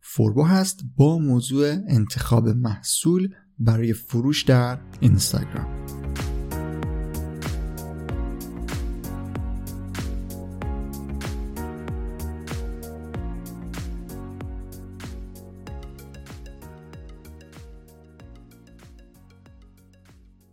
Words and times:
فوربو 0.00 0.44
هست 0.44 0.80
با 0.96 1.18
موضوع 1.18 1.76
انتخاب 1.88 2.48
محصول 2.48 3.34
برای 3.58 3.92
فروش 3.92 4.42
در 4.42 4.78
اینستاگرام. 5.00 5.86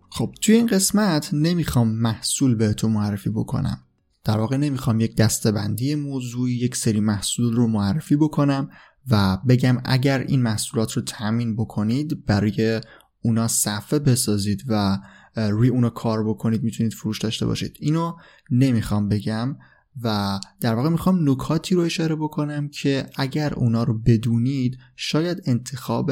خب 0.10 0.34
توی 0.42 0.56
این 0.56 0.68
قسمت 0.68 1.34
نمی‌خوام 1.34 1.88
محصول 1.88 2.56
بهتون 2.56 2.92
معرفی 2.92 3.30
بکنم. 3.30 3.84
در 4.24 4.38
واقع 4.38 4.58
نمی‌خوام 4.58 5.00
یک 5.00 5.16
دستبندی 5.16 5.96
موضوعی 5.96 6.54
یک 6.54 6.76
سری 6.76 7.00
محصول 7.00 7.54
رو 7.54 7.68
معرفی 7.68 8.16
بکنم. 8.16 8.70
و 9.12 9.38
بگم 9.48 9.82
اگر 9.86 10.20
این 10.20 10.42
محصولات 10.42 10.92
رو 10.92 11.02
تامین 11.02 11.56
بکنید 11.56 12.26
برای 12.26 12.82
اونا 13.22 13.48
صفحه 13.48 14.00
بسازید 14.00 14.64
و 14.68 15.00
روی 15.36 15.70
اونا 15.70 15.90
کار 15.90 16.30
بکنید 16.30 16.64
می‌تونید 16.64 16.94
فروش 16.94 17.20
داشته 17.20 17.46
باشید. 17.46 17.78
اینو 17.80 18.14
نمی‌خوام 18.52 19.10
بگم 19.10 19.56
و 20.04 20.40
در 20.62 20.76
واقع 20.76 20.90
می‌خوام 20.90 21.30
نکاتی 21.30 21.76
رو 21.76 21.82
اشاره 21.82 22.16
بکنم 22.16 22.70
که 22.70 23.10
اگر 23.16 23.54
اونا 23.54 23.84
رو 23.84 23.98
بدونید 24.00 24.78
شاید 24.96 25.42
انتخاب 25.46 26.12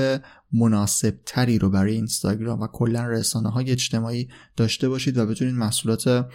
مناسب 0.54 1.20
تری 1.26 1.60
رو 1.60 1.70
برای 1.70 1.94
اینستاگرام 1.94 2.62
و 2.62 2.68
کلا 2.68 3.08
رسانه 3.08 3.50
های 3.50 3.72
اجتماعی 3.72 4.30
داشته 4.56 4.90
باشید 4.90 5.18
و 5.18 5.26
بتونید 5.26 5.56
محصولات 5.56 6.28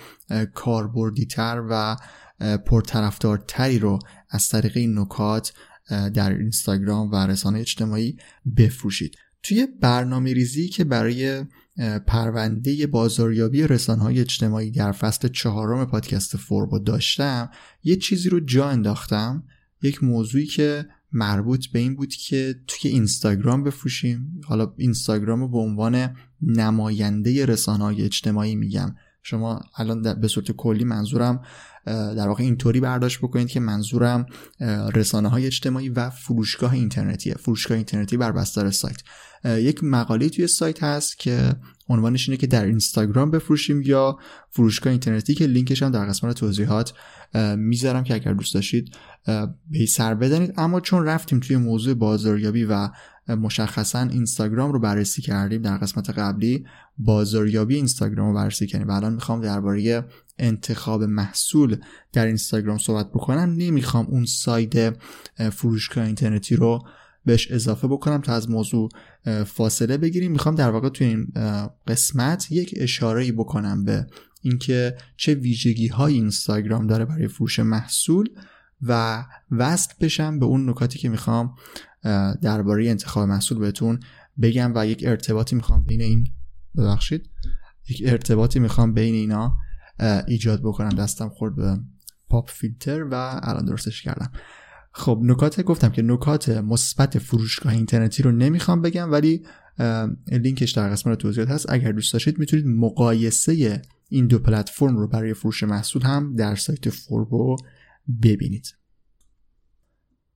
کاربردی 0.55 1.27
تر 1.27 1.63
و 1.71 1.97
پرطرفدارتری 2.67 3.79
رو 3.79 3.99
از 4.31 4.49
طریق 4.49 4.77
این 4.77 4.99
نکات 4.99 5.53
در 5.91 6.33
اینستاگرام 6.39 7.11
و 7.11 7.27
رسانه 7.27 7.59
اجتماعی 7.59 8.17
بفروشید. 8.57 9.17
توی 9.43 9.67
برنامه 9.81 10.33
ریزی 10.33 10.69
که 10.69 10.85
برای 10.85 11.45
پرونده 12.07 12.87
بازاریابی 12.87 13.63
رسانه 13.63 14.03
های 14.03 14.21
اجتماعی 14.21 14.71
در 14.71 14.93
فصل 14.93 15.29
چهارم 15.29 15.85
پادکست 15.85 16.37
فوربو 16.37 16.79
داشتم 16.79 17.51
یه 17.85 17.97
چیزی 17.97 18.29
رو 18.29 18.41
جا 18.41 18.69
انداختم. 18.69 19.45
یک 19.83 20.05
موضوعی 20.05 20.47
که 20.47 20.87
مربوط 21.13 21.67
به 21.67 21.79
این 21.79 21.97
بود 21.97 22.15
که 22.15 22.55
توی 22.67 22.91
اینستاگرام 22.91 23.65
بفروشیم. 23.65 24.41
حالا 24.45 24.75
اینستاگرام 24.77 25.41
رو 25.41 25.49
به 25.49 25.59
عنوان 25.59 26.17
نماینده 26.43 27.47
رسانه 27.47 27.85
های 27.85 28.03
اجتماعی 28.03 28.57
میگم. 28.57 28.95
شما 29.23 29.61
الان 29.77 30.21
به 30.21 30.29
صورت 30.29 30.53
کلی 30.53 30.85
منظورم 30.85 31.43
در 31.87 32.29
واقع 32.29 32.45
اینطوری 32.45 32.81
برداشت 32.81 33.19
بکنید 33.19 33.49
که 33.49 33.61
منظورم 33.61 34.27
رسانه 34.95 35.29
های 35.29 35.47
اجتماعی 35.47 35.89
و 35.89 36.11
فروشگاه 36.11 36.73
اینترنتیه. 36.73 37.35
فروشگاه 37.35 37.77
اینترنتی 37.77 38.17
بر 38.17 38.33
بستر 38.33 38.71
سایت. 38.71 39.03
یک 39.45 39.85
مقاله 39.85 40.29
توی 40.29 40.47
سایت 40.47 40.83
هست 40.83 41.19
که 41.19 41.55
عنوانش 41.89 42.29
اینه 42.29 42.37
که 42.37 42.47
در 42.47 42.65
اینستاگرام 42.65 43.31
بفروشیم 43.31 43.83
یا 43.83 44.19
فروشگاه 44.51 44.91
اینترنتی 44.91 45.35
که 45.35 45.47
لینکش 45.47 45.83
هم 45.83 45.91
در 45.91 46.07
قسمت 46.07 46.37
توضیحات 46.37 46.93
می‌ذارم 47.57 48.05
که 48.05 48.15
اگر 48.15 48.33
دوست 48.33 48.55
داشتید 48.55 48.95
به 49.71 49.87
سر 49.89 50.15
بدنید 50.15 50.55
اما 50.57 50.81
چون 50.81 51.05
رفتیم 51.05 51.41
توی 51.41 51.57
موضوع 51.57 51.95
بازاریابی 51.95 52.65
و 52.65 52.89
مشخصا 53.29 54.01
اینستاگرام 54.01 54.73
رو 54.73 54.79
بررسی 54.81 55.23
کردیم 55.23 55.63
در 55.63 55.77
قسمت 55.77 56.11
قبلی 56.11 56.65
بازاریابی 56.99 57.75
اینستاگرام 57.75 58.29
رو 58.29 58.35
بررسی 58.35 58.67
کردیم 58.67 58.89
و 58.89 58.93
الان 58.93 59.13
می‌خوام 59.13 59.41
درباره 59.41 60.05
انتخاب 60.39 61.03
محصول 61.03 61.77
در 62.13 62.27
اینستاگرام 62.27 62.79
صحبت 62.79 63.11
بکنم. 63.11 63.55
نمی‌خوام 63.59 64.07
اون 64.07 64.25
ساید 64.25 64.99
فروشگاه 65.53 66.05
اینترنتی 66.05 66.57
رو 66.57 66.83
بهش 67.25 67.51
اضافه 67.51 67.89
بکنم 67.89 68.21
تا 68.21 68.35
از 68.35 68.51
موضوع 68.51 68.89
فاصله 69.47 69.97
بگیریم. 69.97 70.33
می‌خوام 70.33 70.55
در 70.55 70.71
واقع 70.71 70.89
توی 70.89 71.07
این 71.07 71.33
قسمت 71.87 72.53
یک 72.53 72.75
اشاره 72.77 73.33
بکنم 73.33 73.85
به 73.85 74.07
اینکه 74.43 74.97
چه 75.17 75.35
ویژگی 75.35 75.89
های 75.89 76.15
اینستاگرام 76.15 76.87
داره 76.87 77.05
برای 77.05 77.29
فروش 77.29 77.59
محصول 77.59 78.29
و 78.83 79.25
وصل 79.51 79.95
بشم 80.01 80.39
به 80.39 80.47
اون 80.47 80.71
نکاتی 80.71 80.99
که 80.99 81.09
می‌خوام 81.09 81.55
درباره 82.43 82.89
انتخاب 82.89 83.29
محصول 83.29 83.59
بهتون 83.59 84.01
بگم 84.43 84.73
و 84.75 84.87
یک 84.87 85.05
ارتباطی 85.07 85.57
می‌خوام 85.57 85.85
بین 85.85 86.01
این 86.01 86.27
ببخشید 86.77 87.31
یک 87.89 88.03
ارتباطی 88.07 88.59
می‌خوام 88.59 88.95
بین 88.95 89.15
اینا 89.15 89.57
ایجاد 90.27 90.61
بکنم. 90.63 90.89
دستم 90.89 91.29
خورد 91.29 91.57
به 91.57 91.79
پاپ 92.29 92.51
فیلتر 92.51 93.05
و 93.05 93.41
الان 93.43 93.65
درستش 93.65 94.03
کردم. 94.03 94.33
خب 94.93 95.21
نکات 95.23 95.61
گفتم 95.61 95.89
که 95.89 96.03
نکات 96.03 96.49
مثبت 96.49 97.19
فروشگاه 97.19 97.73
اینترنتی 97.73 98.23
رو 98.23 98.33
نمی‌خوام 98.33 98.83
بگم 98.83 99.13
ولی 99.13 99.43
لینکش 100.33 100.71
در 100.71 100.91
قسمت 100.91 101.19
توضیحات 101.19 101.49
هست. 101.49 101.71
اگر 101.71 101.93
دوست 101.93 102.13
داشتید 102.13 102.39
می‌تونید 102.39 102.67
مقایسه 102.67 103.83
این 104.09 104.27
دو 104.27 104.39
پلتفرم 104.39 104.97
رو 104.97 105.09
برای 105.09 105.35
فروش 105.35 105.63
محصول 105.63 106.03
هم 106.03 106.37
در 106.37 106.55
سایت 106.55 106.91
فوربو 106.91 107.57
ببینید. 108.23 108.75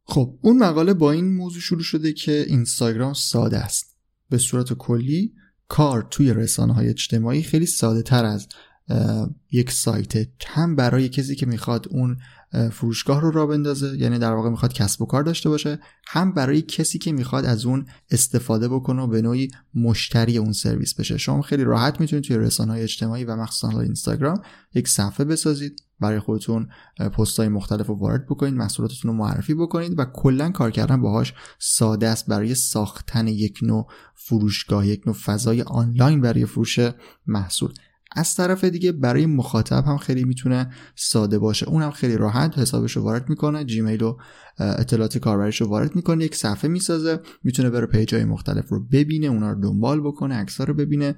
خب 0.04 0.38
اون 0.42 0.58
مقاله 0.58 0.94
با 0.94 1.12
این 1.12 1.34
موضوع 1.34 1.60
شروع 1.60 1.82
شده 1.82 2.12
که 2.12 2.44
اینستاگرام 2.48 3.12
ساده 3.12 3.58
است. 3.58 3.96
به 4.30 4.38
صورت 4.38 4.72
کلی 4.72 5.34
کار 5.68 6.06
توی 6.10 6.32
رسانه 6.34 6.74
های 6.74 6.88
اجتماعی 6.88 7.42
خیلی 7.42 7.66
ساده 7.66 8.02
تر 8.02 8.24
از 8.24 8.48
یک 9.52 9.70
سایت 9.70 10.12
هم 10.46 10.76
برای 10.76 11.08
کسی 11.08 11.34
که 11.34 11.46
می‌خواد 11.46 11.86
اون 11.90 12.16
فروشگاه 12.72 13.20
رو 13.20 13.30
را 13.30 13.46
بندازه 13.46 13.98
یعنی 13.98 14.18
در 14.18 14.32
واقع 14.32 14.50
می‌خواد 14.50 14.72
کسب 14.72 15.02
و 15.02 15.06
کار 15.06 15.22
داشته 15.22 15.48
باشه 15.48 15.78
هم 16.06 16.32
برای 16.32 16.62
کسی 16.62 16.98
که 16.98 17.12
می‌خواد 17.12 17.44
از 17.44 17.66
اون 17.66 17.86
استفاده 18.10 18.68
بکنه 18.68 19.02
و 19.02 19.06
به 19.06 19.22
نوعی 19.22 19.48
مشتری 19.74 20.38
اون 20.38 20.52
سرویس 20.52 20.94
بشه. 20.94 21.18
شما 21.18 21.42
خیلی 21.42 21.64
راحت 21.64 22.00
می‌تونید 22.00 22.24
توی 22.24 22.36
رسانه 22.36 22.72
های 22.72 22.82
اجتماعی 22.82 23.24
و 23.24 23.36
مخصوصا 23.36 23.80
اینستاگرام 23.80 24.42
یک 24.74 24.88
صفحه 24.88 25.24
بسازید 25.24 25.82
برای 26.00 26.20
خودتون 26.20 26.68
پست 26.98 27.38
های 27.38 27.48
مختلف 27.48 27.86
رو 27.86 27.98
وارد 27.98 28.26
بکنید 28.26 28.54
محصولاتتون 28.54 29.10
رو 29.10 29.16
معرفی 29.16 29.54
بکنید 29.54 29.98
و 29.98 30.04
کلا 30.04 30.50
کار 30.50 30.70
کردن 30.70 31.00
باهاش 31.00 31.34
ساده 31.58 32.08
است 32.08 32.26
برای 32.26 32.54
ساختن 32.54 33.28
یک 33.28 33.58
نوع 33.62 33.86
فروشگاه 34.14 34.86
یک 34.86 35.02
نوع 35.06 35.16
فضای 35.16 35.62
آنلاین 35.62 36.20
برای 36.20 36.46
فروش 36.46 36.78
محصول. 37.26 37.72
از 38.14 38.34
طرف 38.34 38.64
دیگه 38.64 38.92
برای 38.92 39.26
مخاطب 39.26 39.84
هم 39.86 39.96
خیلی 39.96 40.24
می‌تونه 40.24 40.70
ساده 40.96 41.38
باشه. 41.38 41.68
اونم 41.68 41.90
خیلی 41.90 42.16
راحت 42.16 42.58
حسابش 42.58 42.96
رو 42.96 43.02
وارد 43.02 43.28
می‌کنه 43.28 43.64
جیمیل 43.64 44.02
و 44.02 44.16
اطلاعات 44.58 45.18
کاربریش 45.18 45.60
رو 45.60 45.68
وارد 45.68 45.96
می‌کنه 45.96 46.24
یک 46.24 46.36
صفحه 46.36 46.70
می‌سازه 46.70 47.20
می‌تونه 47.44 47.70
بره 47.70 47.86
پیج 47.86 48.14
های 48.14 48.24
مختلف 48.24 48.68
رو 48.68 48.84
ببینه 48.84 49.26
اونا 49.26 49.52
رو 49.52 49.60
دنبال 49.60 50.00
بکنه 50.00 50.34
عکس‌ها 50.34 50.64
رو 50.64 50.74
ببینه 50.74 51.14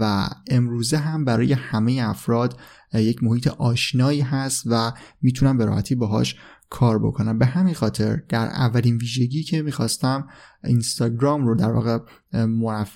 و 0.00 0.28
امروزه 0.50 0.96
هم 0.96 1.24
برای 1.24 1.52
همه 1.52 2.00
افراد 2.04 2.56
یک 2.94 3.22
محیط 3.22 3.46
آشنایی 3.46 4.20
هست 4.20 4.62
و 4.66 4.92
می‌تونن 5.22 5.56
به 5.56 5.64
راحتی 5.64 5.94
باهاش 5.94 6.36
کار 6.70 6.98
بکنم. 6.98 7.38
به 7.38 7.46
همین 7.46 7.74
خاطر 7.74 8.22
در 8.28 8.46
اولین 8.46 8.96
ویژگی 8.96 9.42
که 9.42 9.62
می‌خواستم 9.62 10.28
اینستاگرام 10.64 11.46
رو 11.46 11.54
در 11.54 11.70
واقع 11.70 11.98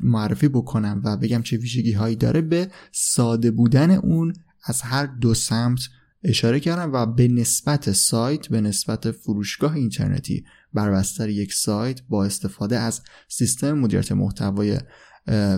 معرفی 0.01 0.49
بکنم 0.49 1.01
و 1.05 1.17
بگم 1.17 1.43
چه 1.43 1.57
ویژگی 1.57 1.93
هایی 1.93 2.17
داره 2.17 2.41
به 2.41 2.71
ساده 2.93 3.51
بودن 3.51 3.91
اون 3.91 4.33
از 4.65 4.83
هر 4.83 5.07
دو 5.07 5.35
سمت 5.35 5.81
اشاره 6.25 6.61
کردم 6.61 6.93
و 6.93 7.07
به 7.07 7.29
نسبت 7.29 7.93
سایت 7.93 8.49
به 8.49 8.61
نسبت 8.61 9.11
فروشگاه 9.11 9.75
اینترنتی 9.75 10.45
بر 10.75 10.91
بستر 10.91 11.29
یک 11.29 11.55
سایت 11.55 12.03
با 12.09 12.25
استفاده 12.25 12.79
از 12.79 13.03
سیستم 13.29 13.73
مدیریت 13.73 14.13
محتوای 14.13 14.79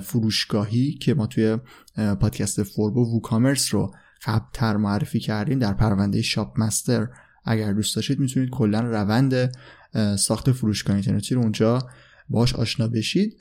فروشگاهی 0.03 0.93
که 0.93 1.15
ما 1.15 1.27
توی 1.27 1.59
پادکست 1.97 2.63
فوربو 2.63 3.15
ووکامرس 3.15 3.75
رو 3.75 3.95
قبلتر 4.25 4.77
معرفی 4.77 5.21
کردیم 5.21 5.59
در 5.59 5.73
پرونده 5.73 6.23
شاپ 6.23 6.61
مستر 6.61 7.09
اگر 7.45 7.73
دوست 7.73 7.97
داشتید 7.97 8.21
می‌تونید 8.21 8.51
کلا 8.51 8.81
روند 8.81 9.57
ساخت 10.19 10.53
فروشگاه 10.53 10.97
اینترنتی 10.97 11.35
رو 11.35 11.41
اونجا 11.41 11.89
باش 12.29 12.55
آشنا 12.55 12.89
بشید. 12.89 13.37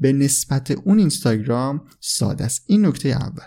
به 0.00 0.12
نسبت 0.12 0.70
اون 0.70 0.98
اینستاگرام 0.98 1.84
ساده 2.00 2.44
است. 2.44 2.64
این 2.66 2.86
نکته 2.86 3.08
اول. 3.08 3.44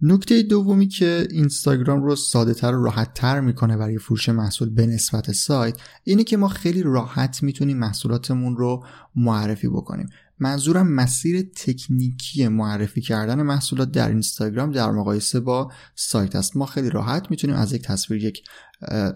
نکته 0.00 0.42
دومی 0.42 0.88
که 0.88 1.26
اینستاگرام 1.30 2.02
رو 2.02 2.16
ساده 2.16 2.54
تر 2.54 2.74
و 2.74 2.84
راحت 2.84 3.14
تر 3.14 3.40
می‌کنه 3.40 3.76
برای 3.76 3.98
فروش 3.98 4.28
محصول 4.28 4.70
به 4.70 4.86
نسبت 4.86 5.32
سایت 5.32 5.76
اینه 6.04 6.24
که 6.24 6.36
ما 6.36 6.48
خیلی 6.48 6.82
راحت 6.82 7.42
می‌تونیم 7.42 7.78
محصولاتمون 7.78 8.56
رو 8.56 8.86
معرفی 9.14 9.68
بکنیم. 9.68 10.08
منظورم 10.38 10.92
مسیر 10.92 11.42
تکنیکی 11.56 12.48
معرفی 12.48 13.00
کردن 13.00 13.42
محصولات 13.42 13.90
در 13.90 14.08
اینستاگرام 14.08 14.72
در 14.72 14.90
مقایسه 14.90 15.40
با 15.40 15.72
سایت 15.94 16.36
است. 16.36 16.56
ما 16.56 16.66
خیلی 16.66 16.90
راحت 16.90 17.30
می‌تونیم 17.30 17.56
از 17.56 17.72
یک 17.72 17.82
تصویر 17.82 18.24
یک 18.24 18.42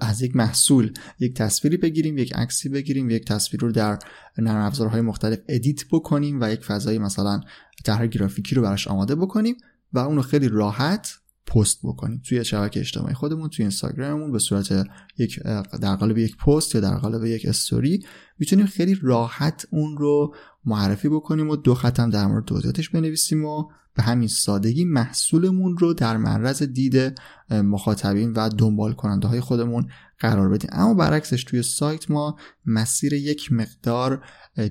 از 0.01 0.23
یک 0.23 0.37
محصول 0.37 0.93
یک 1.19 1.35
تصویری 1.35 1.77
بگیریم 1.77 2.19
یک 2.19 2.35
عکسی 2.35 2.69
بگیریم 2.69 3.11
یک 3.11 3.25
تصویر 3.25 3.61
رو 3.61 3.73
در 3.73 3.99
نرم 4.39 4.65
افزارهای 4.65 5.01
مختلف 5.01 5.39
ادیت 5.49 5.85
بکنیم 5.93 6.39
و 6.41 6.53
یک 6.53 6.65
فضای 6.65 6.99
مثلا 6.99 7.41
طرح 7.85 8.07
گرافیکی 8.07 8.55
رو 8.55 8.63
براش 8.63 8.89
آماده 8.89 9.15
بکنیم 9.15 9.57
و 9.93 9.99
اونو 9.99 10.23
خیلی 10.23 10.49
راحت 10.49 11.13
پست 11.51 11.79
بکنیم. 11.83 12.23
توی 12.25 12.45
شبکه 12.45 12.81
اجتماعی 12.81 13.15
خودمون 13.15 13.49
توی 13.49 13.63
اینستاگراممون 13.63 14.33
به 14.33 14.39
صورت 14.39 14.87
یک 15.19 15.41
در 15.83 15.97
قالب 15.97 16.19
یک 16.19 16.37
پست 16.37 16.75
یا 16.75 16.81
در 16.81 16.99
قالب 16.99 17.25
یک 17.25 17.47
استوری 17.47 18.05
می‌تونیم 18.39 18.67
خیلی 18.67 18.99
راحت 19.03 19.67
اون 19.71 19.97
رو 19.99 20.35
معرفی 20.65 21.09
بکنیم 21.09 21.51
و 21.51 21.57
دو 21.57 21.75
ختم 21.75 22.11
در 22.11 22.27
مورد 22.27 22.45
توضیحاتش 22.45 22.91
بنویسیم 22.91 23.45
و 23.45 23.65
به 23.95 24.03
همین 24.03 24.29
سادگی 24.29 24.85
محصولمون 24.85 25.79
رو 25.79 25.95
در 25.95 26.17
معرض 26.17 26.63
دید 26.63 27.21
مخاطبین 27.51 28.33
و 28.33 28.49
دنبال 28.49 28.93
کننده 28.93 29.29
های 29.29 29.41
خودمون 29.41 29.87
قرار 30.19 30.49
بدیم. 30.49 30.71
اما 30.73 30.95
برعکسش 30.95 31.45
توی 31.45 31.63
سایت 31.63 32.11
ما 32.11 32.37
مسیر 32.67 33.13
یک 33.13 33.53
مقدار 33.53 34.25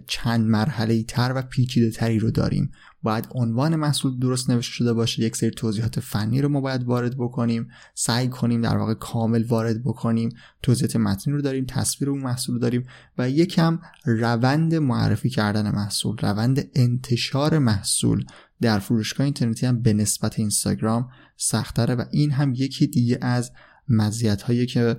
چند 0.07 0.47
مرحله 0.47 1.03
تر 1.03 1.33
و 1.35 1.41
پیچیده 1.41 1.91
تری 1.91 2.19
رو 2.19 2.31
داریم. 2.31 2.71
باید 3.03 3.27
عنوان 3.31 3.75
محصول 3.75 4.19
درست 4.19 4.49
نوشته 4.49 4.73
شده 4.73 4.93
باشه 4.93 5.23
یک 5.23 5.35
سری 5.35 5.49
توضیحات 5.49 5.99
فنی 5.99 6.41
رو 6.41 6.49
ما 6.49 6.61
باید 6.61 6.83
وارد 6.83 7.17
بکنیم 7.17 7.67
سعی 7.93 8.27
کنیم 8.27 8.61
در 8.61 8.77
واقع 8.77 8.93
کامل 8.93 9.43
وارد 9.43 9.83
بکنیم 9.83 10.29
توضیحات 10.63 10.95
متنی 10.95 11.33
رو 11.33 11.41
داریم 11.41 11.65
تصویر 11.65 12.09
اون 12.09 12.21
محصول 12.21 12.55
رو 12.55 12.61
داریم 12.61 12.85
و 13.17 13.29
یکم 13.29 13.79
روند 14.05 14.75
معرفی 14.75 15.29
کردن 15.29 15.71
محصول 15.71 16.17
روند 16.17 16.69
انتشار 16.75 17.59
محصول 17.59 18.25
در 18.61 18.79
فروشگاه 18.79 19.25
اینترنتی 19.25 19.65
هم 19.65 19.81
به 19.81 19.93
نسبت 19.93 20.39
اینستاگرام 20.39 21.09
سختره 21.37 21.95
و 21.95 22.05
این 22.11 22.31
هم 22.31 22.53
یکی 22.55 22.87
دیگه 22.87 23.17
از 23.21 23.51
مزیت 23.89 24.41
هایی 24.41 24.65
که 24.65 24.97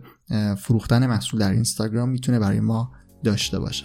فروختن 0.58 1.06
محصول 1.06 1.41
در 1.41 1.50
اینستاگرام 1.50 2.08
می‌تونه 2.08 2.38
برای 2.38 2.61
ما 2.61 2.93
داشته 3.25 3.58
باشه. 3.58 3.85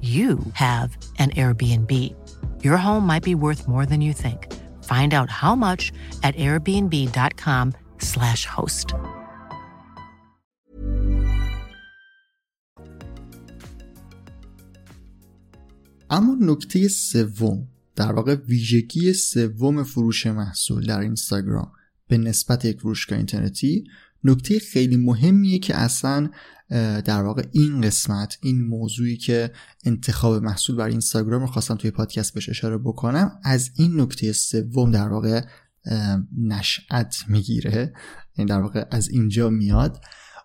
you 0.00 0.38
have 0.52 0.96
an 1.18 1.30
Airbnb. 1.30 2.14
Your 2.62 2.76
home 2.76 3.06
might 3.06 3.22
be 3.22 3.34
worth 3.34 3.66
more 3.66 3.86
than 3.86 4.02
you 4.02 4.12
think. 4.12 4.52
Find 4.84 5.14
out 5.14 5.30
how 5.30 5.54
much 5.54 5.92
at 6.22 6.36
airbnb.com/slash 6.36 8.46
host. 8.46 8.94
اما 16.10 16.36
نکته 16.40 16.88
سوم 16.88 17.68
در 17.96 18.12
واقع 18.12 18.34
ویژگی 18.34 19.12
سوم 19.12 19.82
فروش 19.82 20.26
محصول 20.26 20.86
در 20.86 21.00
اینستاگرام 21.00 21.72
به 22.08 22.18
نسبت 22.18 22.64
یک 22.64 22.80
فروشگاه 22.80 23.18
اینترنتی 23.18 23.84
نکته 24.23 24.59
خیلی 24.59 24.97
مهمیه 24.97 25.59
که 25.59 25.75
اصلا 25.75 26.29
در 27.05 27.23
واقع 27.23 27.43
این 27.51 27.81
قسمت 27.81 28.37
این 28.41 28.61
موضوعی 28.61 29.17
که 29.17 29.51
انتخاب 29.85 30.43
محصول 30.43 30.75
برای 30.75 30.91
اینستاگرام 30.91 31.41
رو 31.41 31.47
خواستم 31.47 31.75
توی 31.75 31.91
پادکست 31.91 32.33
بهش 32.33 32.49
اشاره 32.49 32.77
بکنم 32.77 33.31
از 33.43 33.71
این 33.75 34.01
نکته 34.01 34.31
سوم 34.31 34.91
در 34.91 35.07
واقع 35.07 35.41
نشأت 36.37 37.23
می‌گیره. 37.27 37.93
یعنی 38.37 38.49
در 38.49 38.61
واقع 38.61 38.85
از 38.91 39.09
اینجا 39.09 39.49
میاد. 39.49 40.01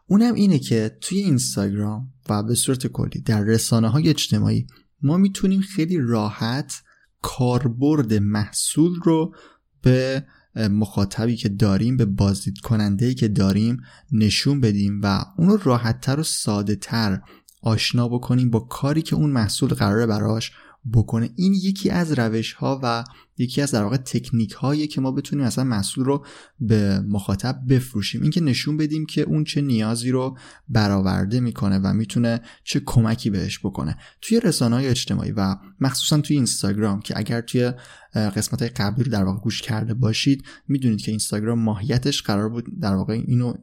اونم 0.07 0.35
اینه 0.35 0.59
که 0.59 0.99
توی 1.01 1.19
اینستاگرام 1.19 2.13
و 2.29 2.43
به 2.43 2.55
صورت 2.55 2.87
کلی 2.87 3.21
در 3.21 3.41
رسانه 3.41 3.89
های 3.89 4.09
اجتماعی 4.09 4.67
ما 5.03 5.17
می‌تونیم 5.17 5.61
خیلی 5.61 5.99
راحت 6.01 6.83
کاربرد 7.23 8.15
محصول 8.15 8.95
رو 9.05 9.35
به 9.83 10.27
مخاطبی 10.57 11.37
که 11.37 11.49
داریم 11.49 11.97
به 11.97 12.05
بازدید 12.05 12.59
کننده 12.59 13.15
که 13.15 13.29
داریم 13.29 13.83
نشون 14.13 14.61
بدیم 14.61 15.01
و 15.03 15.25
اونو 15.37 15.59
راحتتر 15.65 16.21
و 16.21 16.23
ساده 16.23 16.77
تر 16.77 17.21
آشنا 17.63 18.09
بکنیم 18.09 18.51
با 18.51 18.61
کاری 18.61 19.03
که 19.03 19.17
اون 19.17 19.31
محصول 19.31 19.69
قراره 19.69 20.07
براش 20.07 20.53
بکنه. 20.93 21.31
این 21.37 21.55
یکی 21.55 21.91
از 21.91 22.13
روش 22.13 22.53
ها 22.53 22.81
و 22.83 23.05
یکی 23.39 23.63
از 23.63 23.71
در 23.71 23.83
واقع 23.83 23.97
تکنیک 23.97 24.53
هایی 24.53 24.87
که 24.87 25.01
ما 25.01 25.11
بتونیم 25.11 25.45
اصلا 25.45 25.65
محصول 25.65 26.05
رو 26.05 26.27
به 26.61 27.01
مخاطب 27.01 27.61
بفروشیم. 27.69 28.23
اینکه 28.23 28.41
نشون 28.41 28.77
بدیم 28.77 29.07
که 29.07 29.23
اون 29.23 29.45
چه 29.45 29.61
نیازی 29.61 30.11
رو 30.11 30.39
برآورده 30.69 31.41
می‌کنه 31.41 31.79
و 31.79 31.93
می‌تونه 31.93 32.41
چه 32.65 32.81
کمکی 32.87 33.31
بهش 33.31 33.59
بکنه. 33.59 33.97
توی 34.21 34.41
رسانه 34.41 34.77
های 34.77 34.89
اجتماعی 34.89 35.33
و 35.33 35.57
مخصوصا 35.81 36.21
توی 36.21 36.37
اینستاگرام 36.37 37.01
که 37.01 37.19
اگر 37.19 37.41
توی 37.41 37.73
قسمت 38.15 38.63
های 38.63 38.69
قبلی 38.69 39.05
رو 39.05 39.11
در 39.11 39.25
واقع 39.25 39.41
گوش 39.41 39.63
کرده 39.63 39.95
باشید 39.95 40.45
می‌دونید 40.69 41.01
که 41.01 41.11
اینستاگرام 41.11 41.59
ماهیتش 41.59 42.23
قرار 42.23 42.49
بود 42.49 42.65
در 42.81 42.95
واقع 42.95 43.13
اینو 43.27 43.55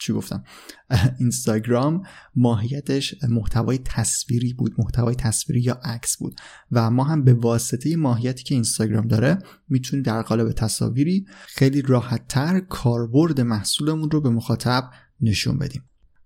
چی 0.00 0.12
گفتم؟ 0.12 0.44
اینستاگرام 1.20 2.02
ماهیتش 2.36 3.14
محتوای 3.28 3.78
تصویری 3.78 4.52
بود 4.52 4.74
محتوای 4.78 5.14
تصویری 5.14 5.60
یا 5.60 5.80
عکس 5.84 6.16
بود. 6.16 6.34
و 6.72 6.90
ما 6.90 7.04
هم 7.04 7.24
به 7.24 7.34
واسطه 7.34 7.96
ماهیتی 7.96 8.44
که 8.44 8.54
اینستاگرام 8.54 9.08
داره 9.08 9.38
می‌تونیم 9.68 10.02
در 10.02 10.22
قالب 10.22 10.52
تصاویری 10.52 11.26
خیلی 11.46 11.82
راحتتر 11.82 12.60
کاربرد 12.60 13.40
محصولمون 13.40 14.10
رو 14.10 14.20
به 14.20 14.30
مخاطب 14.30 14.90
نشون 15.20 15.58
بدیم. 15.58 15.82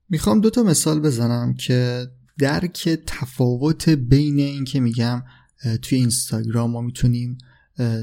می‌خوام 0.08 0.40
دو 0.40 0.50
تا 0.50 0.62
مثال 0.62 1.00
بزنم 1.00 1.54
که 1.54 2.06
درک 2.38 2.88
تفاوت 3.06 3.88
بین 3.88 4.38
این 4.38 4.64
که 4.64 4.80
میگم 4.80 5.22
توی 5.82 5.98
اینستاگرام 5.98 6.70
ما 6.70 6.80
می‌تونیم 6.80 7.38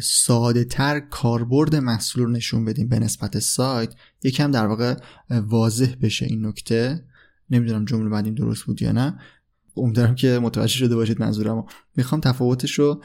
ساده 0.02 0.64
تر 0.64 1.00
کاربرد 1.00 1.76
محصول 1.76 2.24
رو 2.24 2.30
نشون 2.30 2.66
بدیم 2.66 2.88
به 2.88 3.00
نسبت 3.00 3.40
سایت 3.40 3.94
یکم 4.24 4.52
در 4.52 4.68
واقع 4.68 4.96
واضح 5.30 5.96
بشه 6.02 6.26
این 6.26 6.46
نکته. 6.46 7.06
نمی‌دونم 7.50 7.86
جمله 7.86 8.10
بعدیم 8.10 8.36
درست 8.36 8.64
بود 8.64 8.82
یا 8.82 8.92
نه. 8.92 9.20
امیدوارم 9.78 10.16
که 10.16 10.40
متوجه 10.40 10.78
شده 10.78 10.96
باشید 10.96 11.20
منظورم 11.20 11.66
می‌خوام 11.96 12.22
تفاوتش 12.22 12.80
رو 12.80 13.04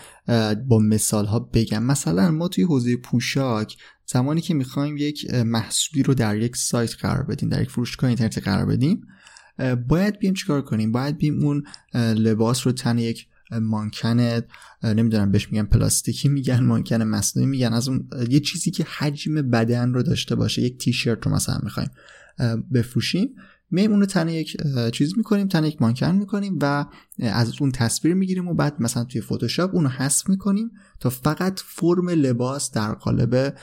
با 0.66 0.78
مثال 0.78 1.26
ها 1.26 1.38
بگم. 1.38 1.82
مثلا 1.82 2.30
ما 2.30 2.48
توی 2.48 2.64
حوزه 2.64 2.96
پوشاک 2.96 3.76
زمانی 4.06 4.40
که 4.40 4.54
می‌خوایم 4.54 4.96
یک 4.96 5.30
محصولی 5.34 6.02
رو 6.02 6.14
در 6.14 6.36
یک 6.36 6.56
سایت 6.56 6.94
قرار 6.94 7.22
بدیم 7.22 7.48
در 7.48 7.62
یک 7.62 7.70
فروشگاه 7.70 8.08
اینترنتی 8.08 8.40
قرار 8.40 8.66
بدیم 8.66 9.06
باید 9.88 10.18
بیم 10.18 10.34
چیکار 10.34 10.62
کنیم؟ 10.62 10.92
باید 10.92 11.18
بیم 11.18 11.44
اون 11.44 11.62
لباس 11.94 12.66
رو 12.66 12.72
تن 12.72 12.98
یک 12.98 13.26
مانکن 13.50 14.40
نمی‌دونم 14.82 15.32
بهش 15.32 15.52
میگن 15.52 15.64
پلاستیکی 15.64 16.28
میگن 16.28 16.64
مانکن 16.64 17.02
مصنوعی 17.02 17.48
میگن. 17.48 17.72
از 17.72 17.88
اون 17.88 18.08
یه 18.28 18.40
چیزی 18.40 18.70
که 18.70 18.84
حجم 18.98 19.34
بدن 19.34 19.94
رو 19.94 20.02
داشته 20.02 20.34
باشه 20.34 20.62
یک 20.62 20.78
تیشرت 20.78 21.26
رو 21.26 21.32
مثلا 21.32 21.58
می‌خوایم 21.62 21.90
بفروشیم. 22.74 23.34
میم 23.70 23.90
اون 23.90 24.00
رو 24.00 24.06
تنه 24.06 24.34
یک 24.34 24.56
چیز 24.92 25.16
می‌کنیم 25.16 25.48
تنه 25.48 25.68
یک 25.68 25.82
مانکن 25.82 26.14
می‌کنیم 26.14 26.58
و 26.62 26.86
از 27.18 27.52
اون 27.60 27.72
تصویر 27.72 28.14
می‌گیریم 28.14 28.48
و 28.48 28.54
بعد 28.54 28.74
مثلا 28.80 29.04
توی 29.04 29.20
فتوشاپ 29.20 29.74
اون 29.74 29.84
رو 29.84 29.90
حذف 29.90 30.28
می‌کنیم 30.28 30.70
تا 31.00 31.10
فقط 31.10 31.60
فرم 31.64 32.08
لباس 32.08 32.72
در 32.72 32.94
قالب 32.94 33.58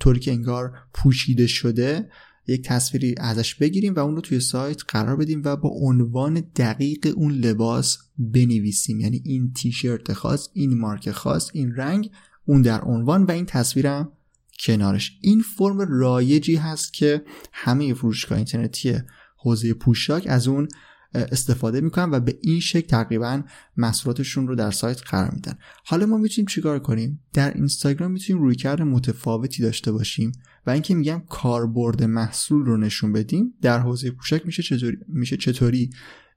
طوری 0.00 0.20
که 0.20 0.32
انگار 0.32 0.72
پوشیده 0.94 1.46
شده 1.46 2.08
یک 2.46 2.62
تصویری 2.62 3.14
ازش 3.18 3.54
بگیریم 3.54 3.94
و 3.94 3.98
اون 3.98 4.14
رو 4.14 4.20
توی 4.20 4.40
سایت 4.40 4.82
قرار 4.88 5.16
بدیم 5.16 5.42
و 5.44 5.56
با 5.56 5.68
عنوان 5.68 6.42
دقیق 6.56 7.12
اون 7.16 7.32
لباس 7.32 7.98
بنویسیم. 8.18 9.00
یعنی 9.00 9.22
این 9.24 9.52
تیشرت 9.52 10.12
خاص 10.12 10.48
این 10.52 10.78
مارک 10.78 11.10
خاص 11.10 11.50
این 11.52 11.74
رنگ 11.74 12.10
اون 12.44 12.62
در 12.62 12.80
عنوان 12.80 13.24
و 13.24 13.30
این 13.30 13.46
تصویرم 13.46 14.12
کنارش. 14.60 15.18
این 15.20 15.42
فرم 15.56 15.80
رایجی 15.80 16.56
هست 16.56 16.92
که 16.92 17.24
همه 17.52 17.94
فروشگاه 17.94 18.38
اینترنتی 18.38 18.98
حوزه 19.36 19.74
پوشاک 19.74 20.26
از 20.28 20.48
اون 20.48 20.68
استفاده 21.14 21.80
می‌کنن 21.80 22.10
و 22.10 22.20
به 22.20 22.38
این 22.42 22.60
شکل 22.60 22.86
تقریبا 22.86 23.42
محصولاتشون 23.76 24.48
رو 24.48 24.54
در 24.54 24.70
سایت 24.70 25.00
قرار 25.00 25.30
میدن. 25.30 25.58
حالا 25.84 26.06
ما 26.06 26.16
می‌تونیم 26.16 26.46
چیکار 26.46 26.78
کنیم؟ 26.78 27.20
در 27.32 27.54
اینستاگرام 27.54 28.12
می‌تونیم 28.12 28.42
رویکرد 28.42 28.82
متفاوتی 28.82 29.62
داشته 29.62 29.92
باشیم. 29.92 30.32
و 30.66 30.70
اینکه 30.70 30.94
میگم 30.94 31.22
کاربرد 31.28 32.02
محصول 32.02 32.64
رو 32.64 32.76
نشون 32.76 33.12
بدیم 33.12 33.54
در 33.62 33.78
حوزه 33.78 34.10
پوشاک 34.10 34.46
میشه 34.46 34.62
چطوری 34.62 34.98
میشه 35.08 35.36
چطوری؟ 35.36 35.90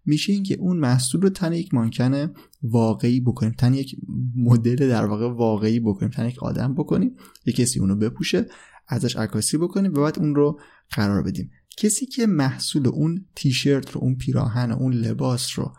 میشه 0.05 0.34
اینکه 0.34 0.55
اون 0.55 0.77
محصول 0.77 1.22
رو 1.22 1.29
تن 1.29 1.53
یک 1.53 1.74
مانکن 1.74 2.34
واقعی 2.63 3.20
بکنیم 3.20 3.51
تن 3.51 3.74
یک 3.74 3.96
مدل 4.36 4.89
در 4.89 5.05
واقع 5.05 5.27
واقعی 5.27 5.79
بکنیم 5.79 6.12
تن 6.12 6.27
یک 6.27 6.44
آدم 6.44 6.74
بکنیم 6.74 7.15
یک 7.46 7.55
کسی 7.55 7.79
اونو 7.79 7.96
بپوشه 7.96 8.46
ازش 8.88 9.15
عکاسی 9.15 9.58
بکنیم 9.58 9.94
و 9.94 10.01
بعد 10.01 10.20
اون 10.20 10.36
رو 10.36 10.60
قرار 10.89 11.24
بدیم. 11.24 11.51
کسی 11.77 12.05
که 12.05 12.27
محصول 12.27 12.88
اون 12.88 13.25
تیشرت 13.36 13.91
رو 13.91 14.01
اون 14.01 14.15
پیراهن 14.15 14.72
اون 14.72 14.94
لباس 14.94 15.60
رو 15.60 15.74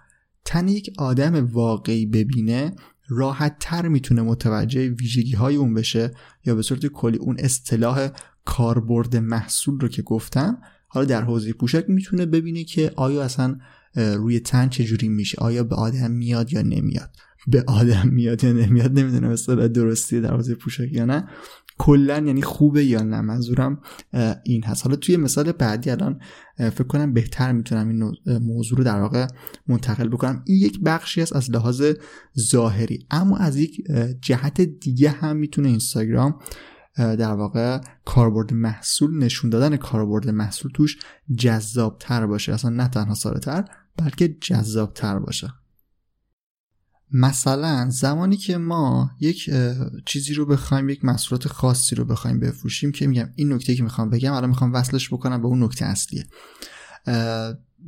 تن 0.45 0.69
یک 0.69 0.91
آدم 0.99 1.47
واقعی 1.47 2.07
ببینه 2.07 2.77
راحت 3.09 3.57
تر 3.61 3.89
می‌تونه 3.89 4.23
متوجه 4.23 4.89
ویژگی 4.89 5.33
های 5.33 5.57
اون 5.57 5.75
بشه 5.75 6.15
یا 6.45 6.55
به 6.55 6.63
صورت 6.63 6.87
کلی 6.87 7.17
اون 7.19 7.37
اصطلاح 7.39 8.11
کاربرد 8.47 9.17
محصول 9.17 9.81
رو 9.81 9.89
که 9.89 10.03
گفتم 10.03 10.59
حالا 10.89 11.07
در 11.07 11.23
حوزه 11.23 11.53
پوشک 11.53 11.85
می‌تونه 11.89 12.27
ببینه 12.27 12.65
که 12.65 12.93
آیا 12.97 13.23
اصلا 13.23 13.59
روی 13.95 14.41
تن 14.41 14.69
چجوری 14.69 15.09
میشه 15.09 15.39
آیا 15.41 15.65
به 15.65 15.75
آدم 15.77 16.11
میاد 16.11 16.53
یا 16.53 16.63
نمیاد. 16.63 17.11
به 17.47 17.65
آدم 17.67 18.09
میاد 18.09 18.45
یا 18.45 18.53
نمیاد 18.53 18.99
نمی‌دونم 18.99 19.31
اصطلاح 19.31 19.69
درستی 19.69 20.21
در 20.21 20.35
حوزه 20.35 20.55
پوشک 20.55 20.93
یا 20.93 21.05
نه. 21.05 21.29
کلا 21.79 22.19
یعنی 22.19 22.43
خوبه 22.43 22.85
یا 22.85 23.03
نه 23.03 23.21
منظورم 23.21 23.81
این 24.45 24.65
هست. 24.65 24.85
حالا 24.85 24.97
توی 24.97 25.17
مثال 25.17 25.53
بعدی 25.53 25.91
الان 25.91 26.21
فکر 26.57 26.85
کنم 26.85 27.13
بهتر 27.13 27.53
می‌تونم 27.53 27.89
این 27.89 28.13
موضوع 28.39 28.79
رو 28.79 28.85
در 28.85 29.01
واقع 29.01 29.27
منتقل 29.69 30.09
بکنم. 30.09 30.43
این 30.47 30.59
یک 30.59 30.81
بخشی 30.81 31.23
است 31.23 31.37
از 31.37 31.51
لحاظ 31.51 31.83
ظاهری. 32.39 33.07
اما 33.11 33.37
از 33.37 33.57
یک 33.57 33.85
جهت 34.21 34.61
دیگه 34.61 35.11
هم 35.11 35.37
می‌تونه 35.37 35.69
اینستاگرام 35.69 36.39
در 36.97 37.33
واقع 37.33 37.81
کاربرد 38.05 38.53
محصول 38.53 39.25
نشون 39.25 39.51
دادن 39.51 39.77
کاربرد 39.77 40.29
محصول 40.29 40.73
توش 40.73 40.99
جذابتر 41.37 42.27
باشه. 42.27 42.55
اصلا 42.55 42.71
نه 42.71 42.89
تنها 42.89 43.15
ساده 43.15 43.65
بلکه 43.97 44.37
جذابتر 44.41 45.19
باشه. 45.19 45.53
مثلا 47.13 47.91
زمانی 47.91 48.37
که 48.37 48.59
ما 48.59 49.11
یک 49.21 49.51
چیزی 50.07 50.35
رو 50.35 50.47
بخوایم 50.47 50.89
یک 50.89 51.05
محصولات 51.05 51.49
خاصی 51.49 51.95
رو 51.95 52.05
بخوایم 52.05 52.41
بفروشیم 52.41 52.93
که 52.93 53.07
میگم 53.07 53.29
این 53.37 53.53
نکته 53.53 53.75
که 53.75 53.83
می‌خوام 53.83 54.11
بگم 54.11 54.33
الان 54.33 54.49
می‌خوام 54.49 54.73
وصلش 54.73 55.13
بکنم 55.13 55.43
به 55.43 55.47
اون 55.47 55.63
نکته 55.63 55.85
اصلیه. 55.85 56.27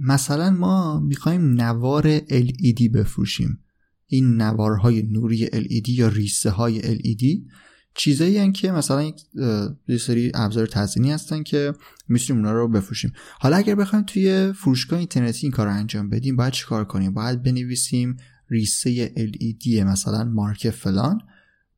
مثلا 0.00 0.50
ما 0.50 1.00
می‌خوایم 1.00 1.40
نوار 1.40 2.18
LED 2.18 2.90
بفروشیم. 2.94 3.58
این 4.06 4.42
نوارهای 4.42 5.02
نوری 5.02 5.46
LED 5.46 5.88
یا 5.88 6.08
ریسه 6.08 6.50
های 6.50 6.80
LED 6.80 7.50
چیزایی 7.98 8.38
هن 8.38 8.52
که 8.52 8.72
مثلا 8.72 9.02
یک 9.02 10.00
سری 10.00 10.32
ابزار 10.34 10.66
تزینی 10.66 11.12
هستن 11.12 11.42
که 11.42 11.74
می‌تونیم 12.08 12.44
اونا 12.44 12.58
رو 12.58 12.68
بفروشیم. 12.68 13.12
حالا 13.40 13.56
اگر 13.56 13.74
بخوایم 13.74 14.04
توی 14.04 14.52
فروشگاه 14.52 14.98
اینترنتی 14.98 15.46
این 15.46 15.52
کار 15.52 15.66
رو 15.66 15.72
انجام 15.72 16.10
بدیم 16.10 16.36
باید 16.36 16.52
چیکار 16.52 16.84
کنیم؟ 16.84 17.14
باید 17.14 17.42
بنویسیم 17.42 18.16
ریسه 18.48 19.12
LED 19.16 19.68
مثلا 19.68 20.24
مارک 20.24 20.70
فلان 20.70 21.20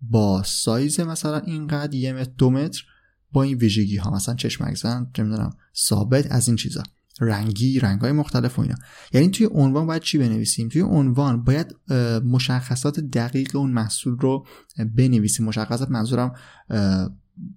با 0.01 0.43
سایز 0.43 1.01
مثلا 1.01 1.39
اینقدر 1.39 1.95
یه 1.95 2.13
متر 2.13 2.31
دو 2.39 2.51
متر 2.51 2.85
با 3.33 3.43
این 3.43 3.59
ویژگی 3.59 3.97
ها 3.97 4.11
مثلا 4.11 4.35
چشمک 4.35 4.77
زن 4.77 5.13
ثابت 5.77 6.33
از 6.33 6.49
این 6.49 6.57
چیزا. 6.57 6.83
رنگی 7.21 7.81
رنگ 7.81 8.01
های 8.01 8.13
مختلف 8.13 8.59
و 8.59 8.63
اینا. 8.63 8.75
یعنی 9.13 9.29
توی 9.29 9.49
عنوان 9.53 9.87
باید 9.87 10.03
چی 10.03 10.19
بنویسیم؟ 10.19 10.69
توی 10.69 10.83
عنوان 10.83 11.45
باید 11.45 11.77
مشخصات 12.25 13.01
دقیق 13.01 13.57
اون 13.57 13.71
محصول 13.71 14.19
رو 14.19 14.47
بنویسیم. 14.97 15.47
مشخصات 15.47 15.91
منظورم 15.91 16.35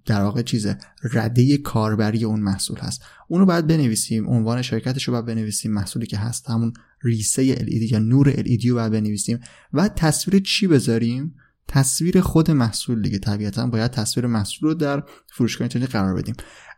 در 0.06 0.20
واقع 0.22 0.42
چیزه 0.42 0.78
رده 1.02 1.58
کاربری 1.58 2.24
اون 2.24 2.40
محصول 2.40 2.78
هست. 2.78 3.02
اونو 3.28 3.46
باید 3.46 3.66
بنویسیم. 3.66 4.28
عنوان 4.28 4.62
شرکتش 4.62 5.04
رو 5.04 5.12
باید 5.12 5.24
بنویسیم. 5.24 5.72
محصولی 5.72 6.06
که 6.06 6.18
هست 6.18 6.50
همون 6.50 6.72
ریسه 7.02 7.54
LED 7.54 7.92
یا 7.92 7.98
نور 7.98 8.32
LED 8.32 8.66
رو 8.66 8.74
باید 8.74 8.92
بنویسیم. 8.92 9.40
و 9.72 9.88
تصویر 9.88 10.42
چی 10.42 10.66
بذاریم؟ 10.66 11.34
تصویر 11.68 12.20
خود 12.20 12.50
محصول 12.50 13.02
دیگه. 13.02 13.18
طبیعتا 13.18 13.66
باید 13.66 13.90
تصویر 13.90 14.26
محصول 14.26 14.68
رو 14.68 14.74
در 14.74 15.02
فروشگاه 15.32 15.62
اینترنتی 15.62 15.92
قرار 15.92 16.14
بدیم. 16.14 16.34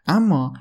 اما 0.07 0.53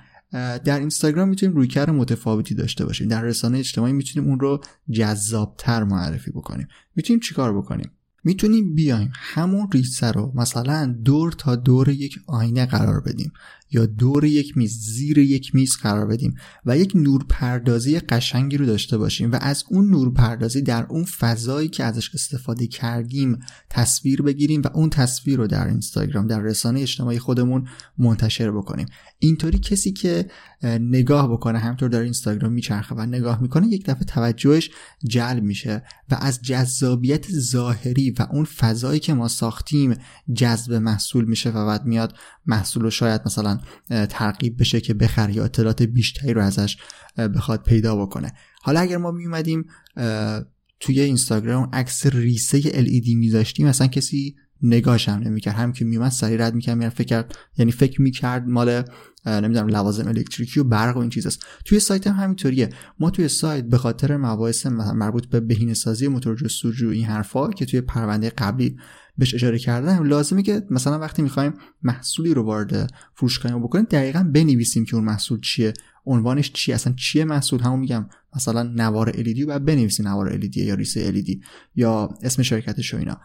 در 0.64 0.80
اینستاگرام 0.80 1.30
می‌تونیم 1.30 1.56
رویکرد 1.56 1.90
متفاوتی 1.90 2.56
داشته 2.56 2.86
باشیم. 2.86 3.08
در 3.08 3.22
رسانه 3.22 3.58
اجتماعی 3.58 3.94
می‌تونیم 3.94 4.30
اون 4.30 4.40
رو 4.40 4.62
جذابتر 4.92 5.84
معرفی 5.84 6.32
بکنیم. 6.32 6.68
می‌تونیم 6.96 7.20
چیکار 7.20 7.58
بکنیم؟ 7.58 7.92
می‌تونیم 8.24 8.76
بیایم 8.76 9.12
همون 9.16 9.68
ریسه 9.74 10.12
رو 10.12 10.32
مثلا 10.36 10.96
دور 11.04 11.32
تا 11.32 11.56
دور 11.56 11.90
یک 11.90 12.20
آینه 12.28 12.66
قرار 12.66 13.02
بدیم. 13.02 13.32
یا 13.72 13.86
دور 13.86 14.26
یک 14.26 14.58
میز 14.58 14.80
زیر 14.80 15.18
یک 15.18 15.56
میز 15.56 15.78
قرار 15.78 16.08
بدیم 16.08 16.36
و 16.66 16.78
یک 16.78 16.92
نورپردازی 16.96 18.00
قشنگی 18.00 18.58
رو 18.58 18.66
داشته 18.66 18.98
باشیم 18.98 19.32
و 19.32 19.38
از 19.42 19.64
اون 19.70 19.90
نورپردازی 19.90 20.62
در 20.62 20.86
اون 20.90 21.04
فضایی 21.04 21.68
که 21.68 21.84
ازش 21.84 22.16
استفاده 22.16 22.68
کردیم 22.68 23.40
تصویر 23.70 24.22
بگیریم 24.22 24.62
و 24.62 24.68
اون 24.74 24.90
تصویر 24.90 25.38
رو 25.38 25.48
در 25.48 25.68
اینستاگرام 25.68 26.28
در 26.28 26.40
رسانه 26.40 26.82
اجتماعی 26.82 27.20
خودمون 27.20 27.68
منتشر 27.98 28.52
بکنیم. 28.52 28.88
اینطوری 29.20 29.60
کسی 29.60 29.92
که 29.92 30.26
نگاه 30.64 31.32
بکنه 31.32 31.60
همطور 31.60 31.90
در 31.90 32.02
اینستاگرام 32.02 32.54
میچرخه 32.54 32.96
و 32.96 33.06
نگاه 33.06 33.42
می‌کنه 33.42 33.68
یک 33.68 33.86
دفعه 33.86 34.04
توجهش 34.04 34.72
جلب 35.04 35.44
میشه 35.44 35.84
و 36.12 36.18
از 36.22 36.42
جذابیت 36.42 37.32
ظاهری 37.32 38.12
و 38.12 38.28
اون 38.32 38.46
فضایی 38.46 39.00
که 39.00 39.14
ما 39.14 39.28
ساختیم 39.28 39.96
جذب 40.34 40.74
محصول 40.74 41.26
میشه 41.26 41.50
و 41.50 41.66
بعد 41.66 41.86
میاد 41.86 42.16
محصول 42.48 42.90
شاید 42.90 43.22
مثلا 43.26 43.60
ترغیب 44.10 44.60
بشه 44.60 44.82
که 44.82 44.94
بخر 44.94 45.30
یا 45.30 45.44
اطلاعات 45.46 45.84
بیشتری 45.84 46.34
رو 46.34 46.42
ازش 46.42 46.78
بخواد 47.18 47.64
پیدا 47.64 47.96
بکنه. 47.96 48.34
حالا 48.62 48.80
اگر 48.80 48.98
ما 48.98 49.12
میومدیم 49.12 49.66
توی 50.80 51.00
اینستاگرام 51.00 51.70
عکس 51.74 52.06
ریسه 52.06 52.62
LED 52.62 53.16
میذاشتیم 53.16 53.68
مثلا 53.68 53.88
کسی 53.88 54.36
نگاهش 54.62 55.10
هم 55.10 55.20
نمی‌کرد. 55.20 55.56
هم 55.56 55.74
که 55.74 55.86
میومد 55.86 56.12
سریع 56.12 56.46
رد 56.46 56.56
می‌کرد 56.56 56.78
می‌رفت 56.78 56.98
فکر 56.98 57.08
کرد 57.08 57.36
یعنی 57.58 57.72
فکر 57.72 58.02
می‌کرد 58.02 58.48
مال 58.48 58.84
نمی‌دونم 59.26 59.68
لوازم 59.68 60.08
الکتریکی 60.08 60.60
و 60.60 60.64
برق 60.64 60.98
و 60.98 61.00
این 61.00 61.10
چیزاست. 61.10 61.46
توی 61.66 61.80
سایت 61.80 62.08
هم 62.08 62.24
همینطوریه. 62.24 62.70
ما 63.00 63.10
توی 63.10 63.28
سایت 63.28 63.66
به 63.66 63.78
خاطر 63.78 64.18
مباحث 64.18 64.66
مربوط 64.66 65.26
به 65.26 65.40
بهینه 65.40 65.74
سازی 65.74 66.08
موتور 66.08 66.36
جستجو 66.36 66.90
این 66.90 67.06
حرفا 67.06 67.50
که 67.50 67.66
توی 67.66 67.82
پرونده 67.82 68.30
قبلی 68.30 68.78
بهش 69.18 69.34
اشاره 69.36 69.60
کردم 69.60 70.04
لازمه 70.04 70.44
که 70.44 70.68
مثلا 70.70 71.00
وقتی 71.00 71.22
می‌خوایم 71.22 71.54
محصولی 71.84 72.34
رو 72.34 72.44
وارد 72.44 72.94
فروشگاه 73.16 73.60
بکنیم 73.60 73.86
دقیقا 73.86 74.32
بنویسیم 74.34 74.86
که 74.86 74.96
اون 74.96 75.04
محصول 75.04 75.40
چیه. 75.42 75.74
عنوانش 76.06 76.52
چیه 76.52 76.76
اصلا 76.76 76.94
چیه 76.94 77.26
محصول؟ 77.26 77.62
همون 77.62 77.80
میگم 77.80 78.10
مثلا 78.36 78.64
نوار 78.64 79.12
LED 79.12 79.44
و 79.48 79.60
بنویسی 79.60 80.04
نوار 80.04 80.40
LED 80.40 80.58
یا 80.58 80.76
ریسه 80.76 81.12
LED 81.12 81.38
یا 81.76 82.10
اسم 82.24 82.44
شرکتش 82.44 82.94
و 82.94 82.98
اینا. 82.98 83.18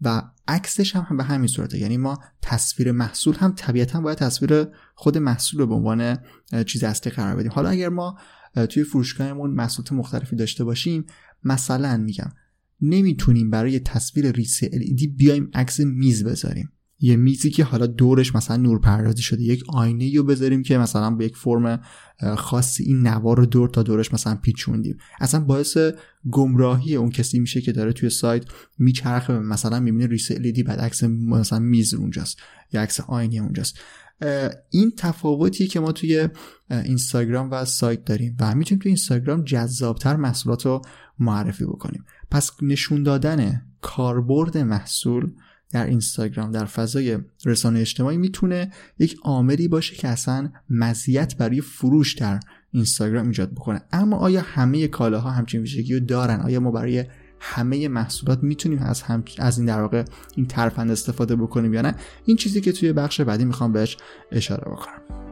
و 0.00 0.22
عکسش 0.48 0.96
هم, 0.96 1.16
به 1.16 1.24
همین 1.24 1.46
صورته. 1.46 1.78
یعنی 1.78 1.96
ما 1.96 2.18
تصویر 2.42 2.92
محصول 2.92 3.34
هم 3.34 3.52
طبیعتا 3.56 4.00
باید 4.00 4.18
تصویر 4.18 4.66
خود 4.94 5.18
محصول 5.18 5.60
رو 5.60 5.66
به 5.66 5.74
عنوان 5.74 6.18
چیز 6.66 6.84
اصلی 6.84 7.12
قرار 7.12 7.36
بدیم. 7.36 7.52
حالا 7.52 7.68
اگر 7.68 7.88
ما 7.88 8.18
توی 8.68 8.84
فروشگاهمون 8.84 9.50
محصولات 9.50 9.92
مختلفی 9.92 10.36
داشته 10.36 10.64
باشیم 10.64 11.06
مثلا 11.44 11.96
میگم 11.96 12.32
نمی‌تونیم 12.82 13.50
برای 13.50 13.78
تصویر 13.78 14.30
ریسه 14.30 14.68
LED 14.68 15.08
بیایم 15.16 15.50
عکس 15.54 15.80
میز 15.80 16.24
بذاریم. 16.24 16.72
یه 17.04 17.16
میزی 17.16 17.50
که 17.50 17.64
حالا 17.64 17.86
دورش 17.86 18.34
مثلا 18.34 18.56
نور 18.56 18.80
پردازی 18.80 19.22
شده 19.22 19.42
یک 19.42 19.64
آینه 19.68 20.16
رو 20.16 20.24
بذاریم 20.24 20.62
که 20.62 20.78
مثلا 20.78 21.10
به 21.10 21.24
یک 21.24 21.36
فرم 21.36 21.80
خاصی 22.36 22.84
این 22.84 23.06
نوار 23.06 23.36
رو 23.36 23.46
دور 23.46 23.68
تا 23.68 23.82
دورش 23.82 24.14
مثلا 24.14 24.34
پیچوندیم. 24.34 24.96
اصلا 25.20 25.40
باعث 25.40 25.76
گمراهی 26.30 26.96
اون 26.96 27.10
کسی 27.10 27.38
میشه 27.38 27.60
که 27.60 27.72
داره 27.72 27.92
توی 27.92 28.10
سایت 28.10 28.44
میچرخه 28.78 29.38
مثلا 29.38 29.80
می‌بینه 29.80 30.06
ریس 30.06 30.32
LED 30.32 30.62
بعد 30.62 30.80
عکس 30.80 31.04
مثلا 31.04 31.58
میز 31.58 31.94
اونجاست 31.94 32.38
یا 32.72 32.82
عکس 32.82 33.00
آینه 33.00 33.36
اونجاست. 33.36 33.78
این 34.70 34.92
تفاوتی 34.96 35.66
که 35.66 35.80
ما 35.80 35.92
توی 35.92 36.28
اینستاگرام 36.70 37.50
و 37.50 37.64
سایت 37.64 38.04
داریم 38.04 38.36
و 38.40 38.54
می‌تونیم 38.54 38.82
توی 38.82 38.90
اینستاگرام 38.90 39.44
جذابتر 39.44 40.16
محصولات 40.16 40.66
رو 40.66 40.82
معرفی 41.18 41.64
بکنیم. 41.64 42.04
پس 42.32 42.50
نشون 42.62 43.02
دادن 43.02 43.62
کاربرد 43.80 44.58
محصول 44.58 45.30
در 45.70 45.86
اینستاگرام 45.86 46.50
در 46.50 46.64
فضای 46.64 47.18
رسانه 47.44 47.80
اجتماعی 47.80 48.16
می‌تونه 48.16 48.72
یک 48.98 49.16
عاملی 49.22 49.68
باشه 49.68 49.96
که 49.96 50.08
اصلا 50.08 50.52
مزیت 50.70 51.36
برای 51.36 51.60
فروش 51.60 52.14
در 52.14 52.40
اینستاگرام 52.70 53.26
ایجاد 53.26 53.50
بکنه. 53.50 53.82
اما 53.92 54.16
آیا 54.16 54.40
همه 54.40 54.88
کالاها 54.88 55.30
همچین 55.30 55.60
ویژگی 55.60 55.94
رو 55.94 56.00
دارن؟ 56.00 56.40
آیا 56.40 56.60
ما 56.60 56.70
برای 56.70 57.04
همه 57.40 57.88
محصولات 57.88 58.42
می‌تونیم 58.42 58.78
از 58.78 59.02
هم 59.02 59.24
از 59.38 59.58
این 59.58 59.66
در 59.66 59.80
واقع 59.80 60.04
این 60.36 60.46
ترفند 60.46 60.90
استفاده 60.90 61.36
بکنیم 61.36 61.74
یا 61.74 61.82
نه؟ 61.82 61.94
این 62.24 62.36
چیزی 62.36 62.60
که 62.60 62.72
توی 62.72 62.92
بخش 62.92 63.20
بعدی 63.20 63.44
می‌خوام 63.44 63.72
بهش 63.72 63.96
اشاره 64.30 64.72
بکنم. 64.72 65.31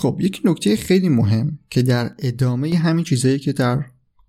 خب 0.00 0.16
یک 0.20 0.40
نکته 0.44 0.76
خیلی 0.76 1.08
مهم 1.08 1.58
که 1.70 1.82
در 1.82 2.14
ادامه 2.18 2.78
همین 2.78 3.04
چیزهایی 3.04 3.38
که 3.38 3.52
در 3.52 3.84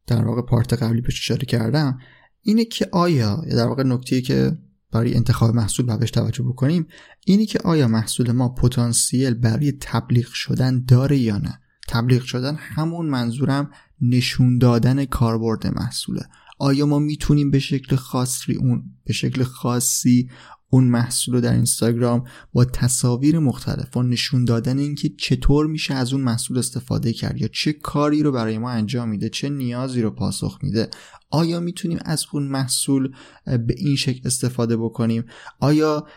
در 0.07 0.25
واقع 0.25 0.41
پارت 0.41 0.73
قبلی 0.73 1.01
بهش 1.01 1.19
اشاره 1.19 1.45
کردم 1.45 1.99
اینه 2.41 2.65
که 2.65 2.89
آیا 2.91 3.45
در 3.51 3.67
واقع 3.67 3.83
نکته 3.83 4.21
که 4.21 4.57
برای 4.91 5.15
انتخاب 5.15 5.55
محصول 5.55 5.97
بهش 5.97 6.11
توجه 6.11 6.43
بکنیم 6.43 6.87
اینی 7.25 7.45
که 7.45 7.59
آیا 7.59 7.87
محصول 7.87 8.31
ما 8.31 8.49
پتانسیل 8.49 9.33
برای 9.33 9.71
تبلیغ 9.71 10.27
شدن 10.27 10.83
داره 10.85 11.17
یا 11.17 11.37
نه؟ 11.37 11.59
تبلیغ 11.87 12.23
شدن 12.23 12.55
همون 12.55 13.05
منظورم 13.05 13.71
نشون 14.01 14.57
دادن 14.57 15.05
کاربرد 15.05 15.67
محصوله. 15.67 16.21
آیا 16.59 16.85
ما 16.85 16.99
می‌تونیم 16.99 17.51
به 17.51 17.59
شکل 17.59 17.95
خاصی 17.95 18.55
اون 18.55 18.83
به 19.05 19.13
شکل 19.13 19.43
خاصی 19.43 20.29
اون 20.73 20.83
محصول 20.83 21.35
رو 21.35 21.41
در 21.41 21.53
اینستاگرام 21.53 22.23
با 22.53 22.65
تصاویر 22.65 23.39
مختلف 23.39 23.97
و 23.97 24.03
نشون 24.03 24.45
دادن 24.45 24.79
اینکه 24.79 25.09
چطور 25.17 25.67
میشه 25.67 25.93
از 25.93 26.13
اون 26.13 26.21
محصول 26.21 26.57
استفاده 26.57 27.13
کرد 27.13 27.41
یا 27.41 27.47
چه 27.47 27.73
کاری 27.73 28.23
رو 28.23 28.31
برای 28.31 28.57
ما 28.57 28.71
انجام 28.71 29.09
میده 29.09 29.29
چه 29.29 29.49
نیازی 29.49 30.01
رو 30.01 30.11
پاسخ 30.11 30.59
میده. 30.61 30.89
آیا 31.29 31.59
می‌تونیم 31.59 31.99
از 32.05 32.25
اون 32.33 32.43
محصول 32.43 33.11
به 33.45 33.75
این 33.77 33.95
شکل 33.95 34.21
استفاده 34.25 34.77
بکنیم؟ 34.77 35.23
آیا 35.59 36.07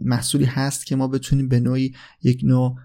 محصولی 0.00 0.44
هست 0.44 0.86
که 0.86 0.96
ما 0.96 1.08
بتونیم 1.08 1.48
به 1.48 1.60
نوعی 1.60 1.94
یک 2.22 2.40
نوع 2.44 2.76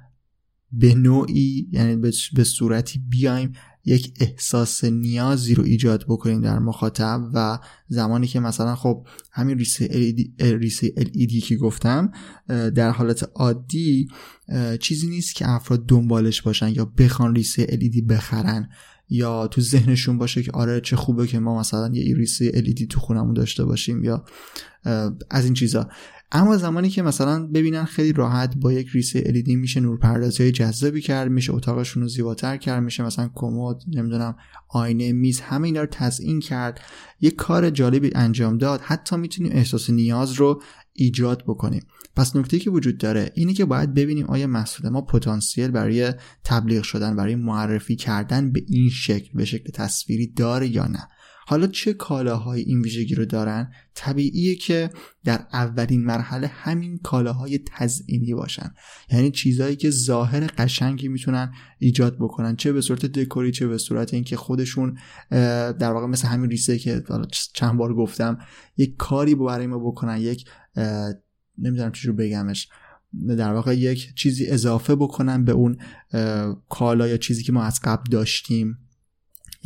به 0.72 0.96
نوعی 0.96 1.68
یعنی 1.72 1.96
به 2.34 2.44
صورتی 2.44 3.00
بیایم 3.10 3.54
یک 3.88 4.14
احساس 4.20 4.84
نیازی 4.84 5.56
رو 5.56 5.64
ایجاد 5.64 6.06
بکنیم 6.08 6.42
در 6.42 6.60
مخاطب 6.60 7.22
و 7.34 7.60
زمانی 7.88 8.28
که 8.28 8.40
مثلا 8.40 8.76
خب 8.76 9.08
همین 9.32 9.58
ریسه 9.58 9.88
LED, 9.88 10.42
ریسه 10.44 10.88
LED 10.88 11.44
که 11.44 11.56
گفتم 11.56 12.12
در 12.48 12.92
حالت 12.92 13.30
عادی 13.36 14.08
چیزی 14.80 15.08
نیست 15.08 15.36
که 15.36 15.50
افراد 15.50 15.86
دنبالش 15.86 16.42
باشن 16.42 16.70
یا 16.70 16.86
بخوان 16.86 17.36
ریسه 17.36 17.66
LED 17.66 18.04
بخرن. 18.04 18.70
یا 19.10 19.48
تو 19.48 19.62
ذهنشون 19.62 20.18
باشه 20.18 20.44
که 20.44 20.52
آره 20.52 20.82
چه 20.82 20.96
خوبه 20.96 21.28
که 21.28 21.40
ما 21.40 21.60
مثلا 21.60 21.90
یه 21.94 22.16
ریسه 22.16 22.52
LED 22.52 22.88
تو 22.90 23.00
خونمون 23.00 23.34
داشته 23.34 23.66
باشیم 23.66 24.04
یا 24.04 24.26
از 25.30 25.46
این 25.46 25.54
چیزا. 25.54 25.90
اما 26.32 26.58
زمانی 26.58 26.90
که 26.90 27.02
مثلا 27.02 27.48
ببینن 27.48 27.86
خیلی 27.86 28.14
راحت 28.14 28.56
با 28.58 28.74
یک 28.74 28.88
ریسه 28.92 29.22
LED 29.22 29.48
میشه 29.48 29.80
نورپردازی 29.80 30.44
های 30.44 30.52
جذابی 30.52 31.02
کرد 31.02 31.32
میشه 31.32 31.54
اتاقشون 31.54 32.04
رو 32.04 32.10
زیباتر 32.10 32.58
کرد 32.58 32.84
میشه 32.84 33.04
مثلا 33.04 33.30
کمد 33.36 33.76
نمی‌دونم 33.88 34.36
آینه 34.70 35.12
میز 35.12 35.40
همه 35.40 35.68
اینا 35.68 35.82
رو 35.82 35.88
تزیین 35.92 36.40
کرد 36.40 36.80
یک 37.22 37.36
کار 37.36 37.70
جالبی 37.70 38.12
انجام 38.16 38.58
داد. 38.58 38.82
حتی 38.82 39.18
می‌تونیم 39.18 39.52
احساس 39.56 39.90
نیاز 39.90 40.34
رو 40.34 40.62
ایجاد 40.98 41.44
بکنیم. 41.44 41.84
پس 42.16 42.36
نکته 42.36 42.60
که 42.60 42.70
وجود 42.70 42.98
داره 42.98 43.32
اینه 43.36 43.54
که 43.54 43.66
باید 43.66 43.94
ببینیم 43.94 44.26
آیا 44.26 44.48
محصول 44.48 44.90
ما 44.90 45.02
پتانسیل 45.02 45.72
برای 45.72 46.14
تبلیغ 46.44 46.84
شدن 46.84 47.16
برای 47.16 47.36
معرفی 47.36 47.96
کردن 47.96 48.52
به 48.52 48.64
این 48.68 48.90
شکل 48.90 49.30
به 49.34 49.46
شکل 49.46 49.72
تصویری 49.72 50.28
داره 50.28 50.68
یا 50.68 50.88
نه. 50.88 51.08
حالا 51.50 51.68
چه 51.68 51.94
کالاهای 51.94 52.62
این 52.62 52.82
ویژگی 52.82 53.16
رو 53.16 53.26
دارن؟ 53.26 53.72
طبیعیه 53.94 54.56
که 54.56 54.90
در 55.24 55.48
اولین 55.54 56.06
مرحله 56.06 56.48
همین 56.48 56.98
کالاهای 56.98 57.60
تزئینی 57.66 58.34
باشن. 58.34 58.74
یعنی 59.12 59.32
چیزهایی 59.32 59.76
که 59.76 59.90
ظاهر 59.90 60.48
قشنگی 60.48 61.08
می‌تونن 61.08 61.54
ایجاد 61.80 62.18
بکنن. 62.20 62.56
چه 62.56 62.74
به 62.74 62.82
صورت 62.82 63.06
دکوری 63.06 63.52
چه 63.52 63.68
به 63.68 63.78
صورت 63.78 64.14
اینکه 64.14 64.36
خودشون 64.38 64.98
در 65.80 65.92
واقع 65.92 66.08
مثل 66.08 66.28
همین 66.28 66.50
ریسه 66.50 66.78
که 66.78 67.04
چند 67.54 67.78
بار 67.78 67.94
گفتم 67.94 68.38
یک 68.78 68.96
کاری 68.96 69.36
برای 69.36 69.68
ما 69.68 69.80
بکنن 69.80 70.18
یک 70.18 70.46
نمی‌دونم 71.58 71.92
رو 72.04 72.14
بگمش 72.14 72.70
در 73.28 73.54
واقع 73.54 73.78
یک 73.78 74.16
چیزی 74.16 74.48
اضافه 74.48 74.96
بکنن 74.96 75.46
به 75.46 75.52
اون 75.52 75.78
کالا 76.70 77.08
یا 77.08 77.18
چیزی 77.18 77.44
که 77.44 77.52
ما 77.52 77.64
از 77.64 77.80
قبل 77.84 78.12
داشتیم. 78.12 78.78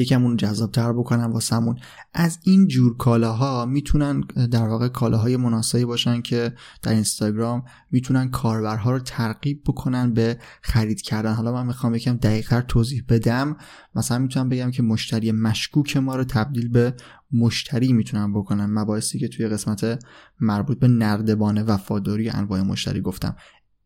یکم 0.01 0.23
اون 0.23 0.37
جذابتر 0.37 0.93
بکنن 0.93 1.25
واسمون. 1.25 1.75
از 2.13 2.39
این 2.43 2.67
جور 2.67 2.97
کالاها 2.97 3.65
می‌تونن 3.65 4.21
در 4.51 4.67
واقع 4.67 4.87
کالاهای 4.87 5.37
مناسبی 5.37 5.85
باشن 5.85 6.21
که 6.21 6.53
در 6.81 6.91
اینستاگرام 6.91 7.63
می‌تونن 7.91 8.29
کاربرها 8.29 8.91
رو 8.91 8.99
ترغیب 8.99 9.61
بکنن 9.65 10.13
به 10.13 10.37
خرید 10.61 11.01
کردن. 11.01 11.33
حالا 11.33 11.53
من 11.53 11.67
می‌خوام 11.67 11.95
یکم 11.95 12.17
دقیقتر 12.17 12.61
توضیح 12.61 13.03
بدم. 13.09 13.57
مثلا 13.95 14.17
می‌تونم 14.17 14.49
بگم 14.49 14.71
که 14.71 14.83
مشتری 14.83 15.31
مشکوک 15.31 15.97
ما 15.97 16.15
رو 16.15 16.23
تبدیل 16.23 16.69
به 16.69 16.93
مشتری 17.33 17.93
می‌تونن 17.93 18.33
بکنن. 18.33 18.65
مباحثی 18.65 19.19
که 19.19 19.27
توی 19.27 19.47
قسمت 19.47 20.05
مربوط 20.39 20.79
به 20.79 20.87
نردبان 20.87 21.61
وفاداری 21.61 22.29
انواع 22.29 22.61
مشتری 22.61 23.01
گفتم. 23.01 23.35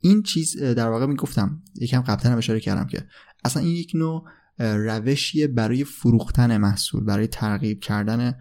این 0.02 0.24
چیز 0.24 0.58
در 0.64 0.90
واقع 0.90 1.06
می‌گفتم 1.06 1.62
یکم 1.76 2.02
قبلا 2.02 2.32
هم 2.32 2.38
اشاره 2.38 2.60
کردم 2.60 2.88
که 2.88 3.08
اصلا 3.46 3.64
این 3.64 3.76
یک 3.76 3.92
نوع 3.96 4.24
روشیه 4.60 5.48
برای 5.48 5.84
فروختن 5.84 6.58
محصول 6.58 7.04
برای 7.04 7.28
ترغیب 7.28 7.80
کردن 7.80 8.34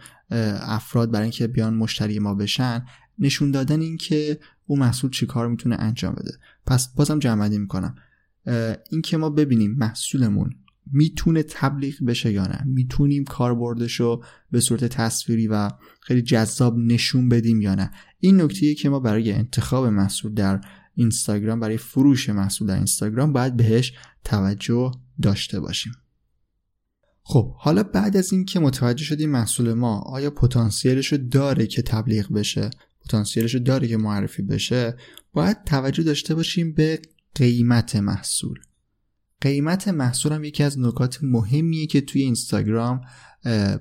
افراد 0.60 1.10
برای 1.10 1.22
اینکه 1.22 1.46
بیان 1.46 1.74
مشتری 1.74 2.18
ما 2.18 2.34
بشن 2.34 2.84
نشون 3.18 3.50
دادن 3.50 3.80
این 3.80 3.96
که 3.96 4.38
اون 4.66 4.78
محصول 4.78 5.10
چی 5.10 5.26
کار 5.26 5.48
می‌تونه 5.48 5.76
انجام 5.78 6.14
بده. 6.14 6.32
پس 6.66 6.94
بازم 6.94 7.18
جمع 7.18 7.48
می‌کنم. 7.48 7.94
این 8.90 9.02
که 9.02 9.16
ما 9.16 9.30
ببینیم 9.30 9.74
محصولمون 9.78 10.50
می‌تونه 10.92 11.42
تبلیغ 11.42 12.04
بشه 12.06 12.32
یا 12.32 12.46
نه. 12.46 12.62
می‌تونیم 12.66 13.24
کاربردش 13.24 14.00
رو 14.00 14.24
به 14.50 14.60
صورت 14.60 14.84
تصویری 14.84 15.48
و 15.48 15.70
خیلی 16.00 16.22
جذاب 16.22 16.78
نشون 16.78 17.28
بدیم 17.28 17.60
یا 17.60 17.74
نه. 17.74 17.90
این 18.20 18.40
نکته 18.40 18.74
که 18.74 18.88
ما 18.88 19.00
برای 19.00 19.32
انتخاب 19.32 19.86
محصول 19.86 20.34
در 20.34 20.60
اینستاگرام 20.94 21.60
برای 21.60 21.76
فروش 21.76 22.28
محصول 22.30 22.68
در 22.68 22.76
اینستاگرام 22.76 23.32
باید 23.32 23.56
بهش 23.56 23.92
توجه 24.24 24.92
داشته 25.22 25.60
باشیم. 25.60 25.92
خب 27.26 27.54
حالا 27.56 27.82
بعد 27.82 28.16
از 28.16 28.32
اینکه 28.32 28.60
متوجه 28.60 29.04
شدیم 29.04 29.30
محصول 29.30 29.72
ما 29.72 29.98
آیا 29.98 30.30
پتانسیلش 30.30 31.12
رو 31.12 31.18
داره 31.18 31.66
که 31.66 31.82
تبلیغ 31.82 32.32
بشه 32.32 32.70
پتانسیلش 33.04 33.54
رو 33.54 33.60
داره 33.60 33.88
که 33.88 33.96
معرفی 33.96 34.42
بشه 34.42 34.96
باید 35.32 35.64
توجه 35.64 36.02
داشته 36.02 36.34
باشیم 36.34 36.72
به 36.72 37.02
قیمت 37.34 37.96
محصول. 37.96 38.58
قیمت 39.40 39.88
محصول 39.88 40.32
هم 40.32 40.44
یکی 40.44 40.62
از 40.62 40.78
نکات 40.78 41.18
مهمیه 41.22 41.86
که 41.86 42.00
توی 42.00 42.22
اینستاگرام 42.22 43.00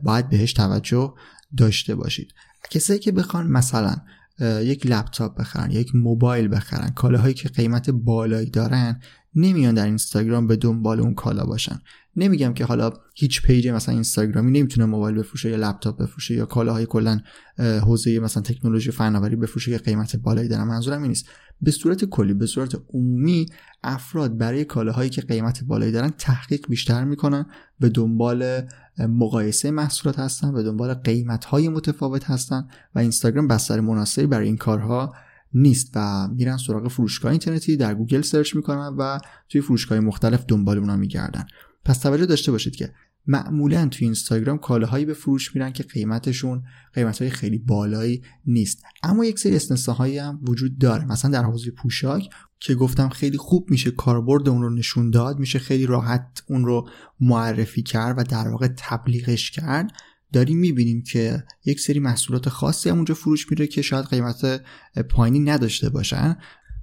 باید 0.03 0.29
بهش 0.29 0.53
توجه 0.53 1.13
داشته 1.57 1.95
باشید. 1.95 2.33
کسایی 2.69 2.99
که 2.99 3.11
بخوان 3.11 3.47
مثلا 3.47 3.95
یک 4.39 4.85
لپتاپ 4.85 5.39
بخرن 5.39 5.71
یک 5.71 5.95
موبایل 5.95 6.47
بخرن 6.47 6.89
کالاهایی 6.89 7.33
که 7.33 7.49
قیمت 7.49 7.89
بالایی 7.89 8.49
دارن 8.49 9.01
نمیان 9.35 9.73
در 9.73 9.85
اینستاگرام 9.85 10.47
به 10.47 10.55
دنبال 10.55 10.99
اون 10.99 11.13
کالا 11.13 11.45
باشن. 11.45 11.81
نمیگم 12.15 12.53
که 12.53 12.65
حالا 12.65 12.93
هیچ 13.15 13.41
page 13.41 13.67
مثلا 13.67 13.93
اینستاگرامی 13.93 14.59
نمی‌تونه 14.59 14.85
موبایل 14.85 15.15
بفروشه 15.15 15.49
یا 15.49 15.55
لپتاپ 15.55 16.01
بفروشه 16.01 16.35
یا 16.35 16.45
کالاهای 16.45 16.85
کلا 16.85 17.19
حوزه 17.57 18.19
مثلا 18.19 18.43
تکنولوژی 18.43 18.91
فناوری 18.91 19.35
بفروشه 19.35 19.71
که 19.71 19.77
قیمت 19.77 20.15
بالایی 20.15 20.47
دارن 20.47 20.63
منظورم 20.63 21.01
این 21.01 21.07
نیست. 21.07 21.25
به 21.61 21.71
صورت 21.71 22.05
کلی 22.05 22.33
به 22.33 22.45
صورت 22.45 22.75
عمومی 22.93 23.45
افراد 23.83 24.37
برای 24.37 24.65
کالاهایی 24.65 25.09
که 25.09 25.21
قیمت 25.21 25.63
بالایی 25.63 25.91
دارن 25.91 26.13
تحقیق 26.17 26.67
بیشتر 26.69 27.03
می‌کنن 27.03 27.45
به 27.79 27.89
دنبال 27.89 28.61
مقایسه 28.99 29.71
محصولات 29.71 30.19
هستن 30.19 30.53
به 30.53 30.63
دنبال 30.63 30.93
قیمت 30.93 31.45
های 31.45 31.69
متفاوت 31.69 32.29
هستن 32.29 32.67
و 32.95 32.99
اینستاگرام 32.99 33.47
بستر 33.47 33.79
مناسبی 33.79 34.25
برای 34.25 34.47
این 34.47 34.57
کارها 34.57 35.13
نیست 35.53 35.91
و 35.95 36.27
میرن 36.27 36.57
سراغ 36.57 36.87
فروشگاه 36.87 37.31
اینترنتی 37.31 37.77
در 37.77 37.95
گوگل 37.95 38.21
search 38.21 38.55
می‌کنن 38.55 38.95
و 38.97 39.19
توی 39.49 39.61
فروشگاه 39.61 39.99
مختلف 39.99 40.45
دنبال 40.47 40.77
اونا 40.77 40.95
میگردن. 40.95 41.45
پس 41.85 41.97
توجه 41.97 42.25
داشته 42.25 42.51
باشید 42.51 42.75
که 42.75 42.93
معمولا 43.27 43.87
توی 43.87 44.05
اینستاگرام 44.05 44.57
کالاهایی 44.57 45.05
به 45.05 45.13
فروش 45.13 45.55
میرن 45.55 45.71
که 45.71 45.83
قیمتشون 45.83 46.63
قیمت 46.93 47.29
خیلی 47.29 47.57
بالایی 47.57 48.23
نیست. 48.45 48.83
اما 49.03 49.25
یک 49.25 49.39
سری 49.39 49.55
استثناهایی 49.55 50.17
هم 50.17 50.39
وجود 50.47 50.77
داره. 50.77 51.05
مثلا 51.05 51.31
در 51.31 51.43
حوزه 51.43 51.71
پوشاک 51.71 52.29
که 52.59 52.75
گفتم 52.75 53.09
خیلی 53.09 53.37
خوب 53.37 53.71
میشه 53.71 53.91
کاربرد 53.91 54.49
اون 54.49 54.61
رو 54.61 54.69
نشون 54.69 55.11
داد 55.11 55.39
میشه 55.39 55.59
خیلی 55.59 55.85
راحت 55.85 56.43
اون 56.47 56.65
رو 56.65 56.89
معرفی 57.19 57.83
کرد 57.83 58.15
و 58.19 58.23
در 58.23 58.47
واقع 58.47 58.67
تبلیغش 58.77 59.51
کرد. 59.51 59.91
داریم 60.33 60.57
می‌بینیم 60.57 61.01
که 61.03 61.43
یک 61.65 61.79
سری 61.79 61.99
محصولات 61.99 62.49
خاصی 62.49 62.89
هم 62.89 62.95
اونجا 62.95 63.13
فروش 63.13 63.51
میره 63.51 63.67
که 63.67 63.81
شاید 63.81 64.05
قیمت 64.05 64.61
پایینی 65.09 65.39
نداشته 65.39 65.89
باشن. 65.89 66.37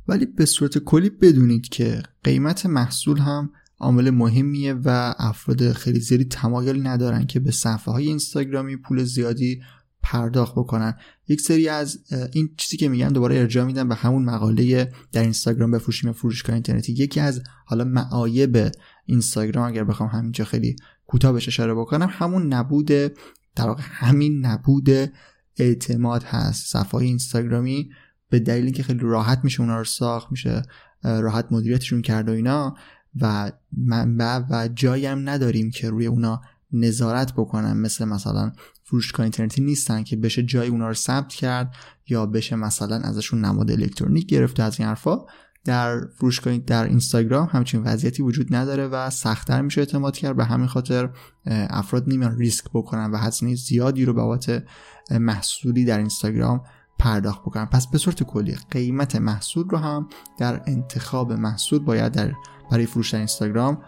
ولی 0.09 0.27
به 0.27 0.45
صورت 0.45 0.79
کلی 0.79 1.11
بدونید 1.11 1.69
که 1.69 2.03
قیمت 2.25 2.67
محصول 2.67 3.19
هم 3.19 3.53
عامل 3.81 4.11
مهمیه 4.11 4.75
و 4.75 5.15
افراد 5.19 5.73
خیلی 5.73 6.01
زیادی 6.01 6.25
تمایل 6.25 6.87
ندارن 6.87 7.27
که 7.27 7.41
به 7.41 7.51
صفحه 7.51 7.93
های 7.95 8.07
اینستاگرامی 8.07 8.77
پول 8.77 9.05
زیادی 9.05 9.63
پرداخت 10.03 10.53
بکنن. 10.53 10.95
یک 11.29 11.41
سری 11.41 11.69
از 11.69 12.05
این 12.33 12.51
چیزی 12.57 12.77
که 12.77 12.89
میگن 12.89 13.09
دوباره 13.09 13.37
ارجاع 13.37 13.65
میدن 13.65 13.89
به 13.89 13.95
همون 13.95 14.25
مقاله 14.25 14.93
در 15.13 15.23
اینستاگرام 15.23 15.71
بفروشیم 15.71 16.13
فروشگاه 16.13 16.55
اینترنتی. 16.55 16.93
یکی 16.93 17.21
از 17.21 17.43
حالا 17.67 17.85
معایب 17.85 18.73
اینستاگرام 19.07 19.69
اگر 19.69 19.85
بخوام 19.85 20.09
همینجا 20.09 20.45
خیلی 20.45 20.77
کوتاه 21.07 21.33
بهش 21.33 21.49
اشاره 21.49 21.75
بکنم 21.75 22.09
همون 22.11 22.53
نبود 22.53 22.87
در 22.87 23.67
واقع 23.67 23.83
همین 23.85 24.47
نبود 24.47 24.89
اعتماد 25.57 26.23
هست. 26.23 26.67
صفحه 26.67 27.01
اینستاگرامی 27.01 27.91
به 28.31 28.39
دلیل 28.39 28.65
اینکه 28.65 28.83
خیلی 28.83 29.01
راحت 29.03 29.41
میشه 29.45 29.61
اونا 29.61 29.79
رو 29.79 29.85
ساخت 29.85 30.31
میشه 30.31 30.63
راحت 31.03 31.53
مدیریتشون 31.53 32.03
کرد 32.03 32.29
و 32.29 32.33
اینا 32.33 32.75
و 33.21 33.53
منبع 33.73 34.41
و 34.51 34.69
جایی 34.69 35.07
هم 35.07 35.29
نداریم 35.29 35.71
که 35.71 35.91
روی 35.91 36.07
اونا 36.07 36.41
نظارت 36.73 37.33
بکنن. 37.33 37.73
مثل 37.73 38.05
مثلا 38.05 38.53
فروشگاه 38.85 39.25
اینترنتی 39.25 39.63
نیستن 39.63 40.03
که 40.03 40.17
بشه 40.17 40.43
جای 40.43 40.69
اونا 40.69 40.89
رو 40.89 40.95
ثبت 40.95 41.29
کرد 41.29 41.75
یا 42.09 42.27
بشه 42.27 42.57
مثلا 42.57 42.97
ازشون 42.97 43.45
نماد 43.45 43.71
الکترونیک 43.71 44.27
گرفته 44.27 44.63
از 44.63 44.81
این 44.81 44.89
حرفا. 44.89 45.19
در 45.65 46.07
فروشگاه 46.07 46.59
در 46.59 46.85
اینستاگرام 46.85 47.49
همچین 47.53 47.83
وضعیتی 47.83 48.23
وجود 48.23 48.55
نداره 48.55 48.87
و 48.87 49.11
سختتر 49.11 49.63
میشه 49.63 49.81
اعتماد 49.81 50.17
کرد. 50.17 50.37
به 50.37 50.45
همین 50.45 50.67
خاطر 50.67 51.11
افراد 51.47 52.05
نمیان 52.07 52.39
ریسک 52.39 52.65
بکنن 52.75 53.11
و 53.11 53.17
هزینه 53.17 53.55
زیادی 53.55 54.05
رو 54.05 54.13
بابت 54.13 54.63
محصولی 55.11 55.85
در 55.85 55.99
اینستاگرام 55.99 56.63
پرداخت 56.99 57.41
بکنن. 57.41 57.65
پس 57.65 57.87
به 57.87 57.99
صورت 57.99 58.23
کلی 58.23 58.57
قیمت 58.71 59.17
محصول 59.17 59.69
رو 59.69 59.79
هم 59.79 60.09
در 60.39 60.63
انتخاب 60.67 61.33
محصول 61.33 61.79
باید 61.79 62.13
در 62.13 62.33
برای 62.71 62.87
فروش 62.87 63.11
در 63.11 63.19
اینستاگرام 63.19 63.79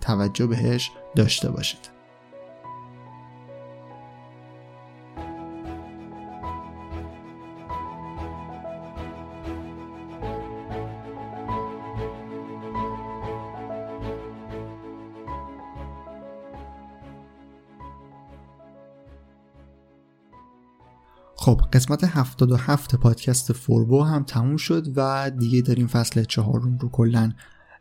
توجه 0.00 0.46
بهش 0.46 0.90
داشته 1.16 1.50
باشید. 1.50 1.96
خب 21.46 21.60
قسمت 21.72 22.04
77 22.04 22.96
پادکست 22.96 23.52
فوربو 23.52 24.02
هم 24.02 24.22
تموم 24.22 24.56
شد 24.56 24.86
و 24.96 25.30
دیگه 25.30 25.62
داریم 25.62 25.86
فصل 25.86 26.24
چهارم 26.24 26.78
رو 26.78 26.88
کلا 26.88 27.32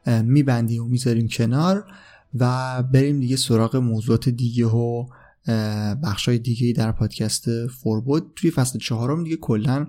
میبندیم 0.07 0.83
و 0.83 0.87
می‌ذاریم 0.87 1.27
کنار 1.27 1.85
و 2.33 2.83
بریم 2.83 3.19
دیگه 3.19 3.35
سراغ 3.35 3.75
موضوعات 3.75 4.29
دیگه 4.29 4.65
و 4.65 5.05
بخشای 6.03 6.37
دیگه 6.37 6.73
در 6.73 6.91
پادکست 6.91 7.67
فوربو. 7.67 8.31
توی 8.35 8.51
فصل 8.51 8.79
چهارم 8.79 9.23
دیگه 9.23 9.35
کلا 9.35 9.87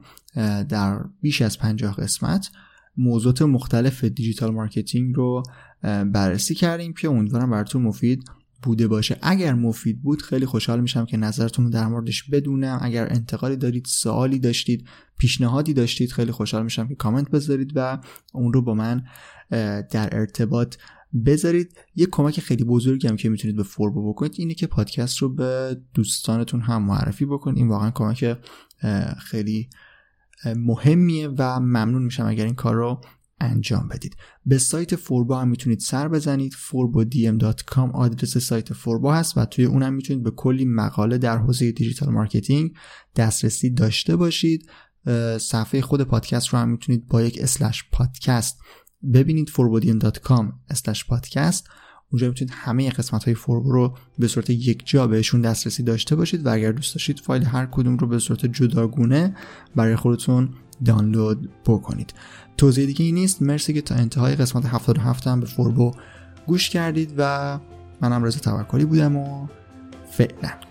در 0.68 1.04
بیش 1.22 1.42
از 1.42 1.58
پنجاه 1.58 1.96
قسمت 1.96 2.50
موضوعات 2.96 3.42
مختلف 3.42 4.04
digital 4.04 4.50
marketing 4.50 5.14
رو 5.14 5.42
بررسی 5.82 6.54
کردیم 6.54 6.92
که 6.92 7.08
امیدوارم 7.08 7.50
براتون 7.50 7.82
مفید 7.82 8.24
بوده 8.62 8.88
باشه. 8.88 9.18
اگر 9.22 9.54
مفید 9.54 10.02
بود 10.02 10.22
خیلی 10.22 10.46
خوشحال 10.46 10.80
میشم 10.80 11.04
که 11.04 11.16
نظرتون 11.16 11.64
رو 11.64 11.70
در 11.70 11.86
موردش 11.86 12.22
بدونم. 12.22 12.78
اگر 12.82 13.12
انتقادی 13.12 13.56
دارید 13.56 13.84
سوالی 13.84 14.38
داشتید 14.38 14.88
پیشنهادی 15.18 15.74
داشتید 15.74 16.12
خیلی 16.12 16.32
خوشحال 16.32 16.62
میشم 16.62 16.88
که 16.88 16.94
کامنت 16.94 17.30
بذارید 17.30 17.72
و 17.74 17.98
اون 18.34 18.52
رو 18.52 18.62
با 18.62 18.74
من 18.74 19.02
در 19.90 20.08
ارتباط 20.12 20.76
بذارید. 21.26 21.78
یه 21.94 22.06
کمک 22.06 22.40
خیلی 22.40 22.64
بزرگی 22.64 23.08
هم 23.08 23.16
که 23.16 23.28
می‌تونید 23.28 23.56
به 23.56 23.62
فوربو 23.62 24.12
بکنید 24.12 24.34
اینه 24.36 24.54
که 24.54 24.66
پادکست 24.66 25.18
رو 25.18 25.28
به 25.28 25.80
دوستانتون 25.94 26.60
هم 26.60 26.82
معرفی 26.82 27.26
بکنید. 27.26 27.58
این 27.58 27.68
واقعا 27.68 27.90
کمک 27.90 28.36
خیلی 29.18 29.68
مهمیه 30.56 31.28
و 31.28 31.60
ممنون 31.60 32.02
میشم 32.02 32.26
اگر 32.26 32.44
این 32.44 32.54
کار 32.54 32.74
رو 32.74 33.00
انجام 33.40 33.88
بدید. 33.88 34.16
به 34.46 34.58
سایت 34.58 34.96
فوربو 34.96 35.40
هم 35.40 35.48
می‌تونید 35.48 35.80
سر 35.80 36.08
بزنید. 36.08 36.52
forbodm.com 36.52 37.94
آدرس 37.94 38.38
سایت 38.38 38.72
فوربو 38.72 39.14
هست 39.14 39.38
و 39.38 39.44
توی 39.44 39.64
اونم 39.64 39.94
می‌تونید 39.94 40.22
به 40.22 40.30
کلی 40.30 40.64
مقاله 40.64 41.18
در 41.18 41.38
حوزه 41.38 41.72
digital 41.72 42.08
marketing 42.08 42.72
دسترسی 43.16 43.70
داشته 43.70 44.16
باشید. 44.16 44.70
صفحه 45.38 45.80
خود 45.80 46.02
پادکست 46.02 46.48
رو 46.48 46.58
هم 46.58 46.68
می‌تونید 46.68 47.08
با 47.08 47.22
یک 47.22 47.38
slash 47.42 47.84
پادکست 47.92 48.58
ببینید. 49.14 49.48
forbodium.com 49.48 50.44
پادکست 51.08 51.68
اونجا 52.12 52.28
می‌تونید 52.28 52.54
همه 52.56 52.90
قسمت 52.90 53.24
های 53.24 53.34
فوربو 53.34 53.72
رو 53.72 53.94
به 54.18 54.28
صورت 54.28 54.50
یک 54.50 54.82
جا 54.86 55.06
بهشون 55.06 55.40
دسترسی 55.40 55.82
داشته 55.82 56.16
باشید 56.16 56.46
و 56.46 56.52
اگر 56.52 56.72
دوست 56.72 56.94
داشتید 56.94 57.20
فایل 57.20 57.44
هر 57.44 57.66
کدوم 57.66 57.96
رو 57.96 58.06
به 58.06 58.18
صورت 58.18 58.46
جداگونه 58.46 59.36
برای 59.76 59.96
خودتون 59.96 60.48
دانلود 60.84 61.50
بکنید. 61.66 62.14
توضیح 62.56 62.86
دیگه 62.86 63.04
ای 63.04 63.12
نیست. 63.12 63.42
مرسی 63.42 63.72
که 63.72 63.80
تا 63.80 63.94
انتهای 63.94 64.36
قسمت 64.36 64.66
77 64.66 65.26
هم 65.26 65.40
به 65.40 65.46
فوربو 65.46 65.92
گوش 66.46 66.70
کردید 66.70 67.14
و 67.18 67.58
منم 68.00 68.24
رضا 68.24 68.40
توکلی 68.40 68.84
بودم 68.84 69.16
و 69.16 69.46
فعلا. 70.10 70.65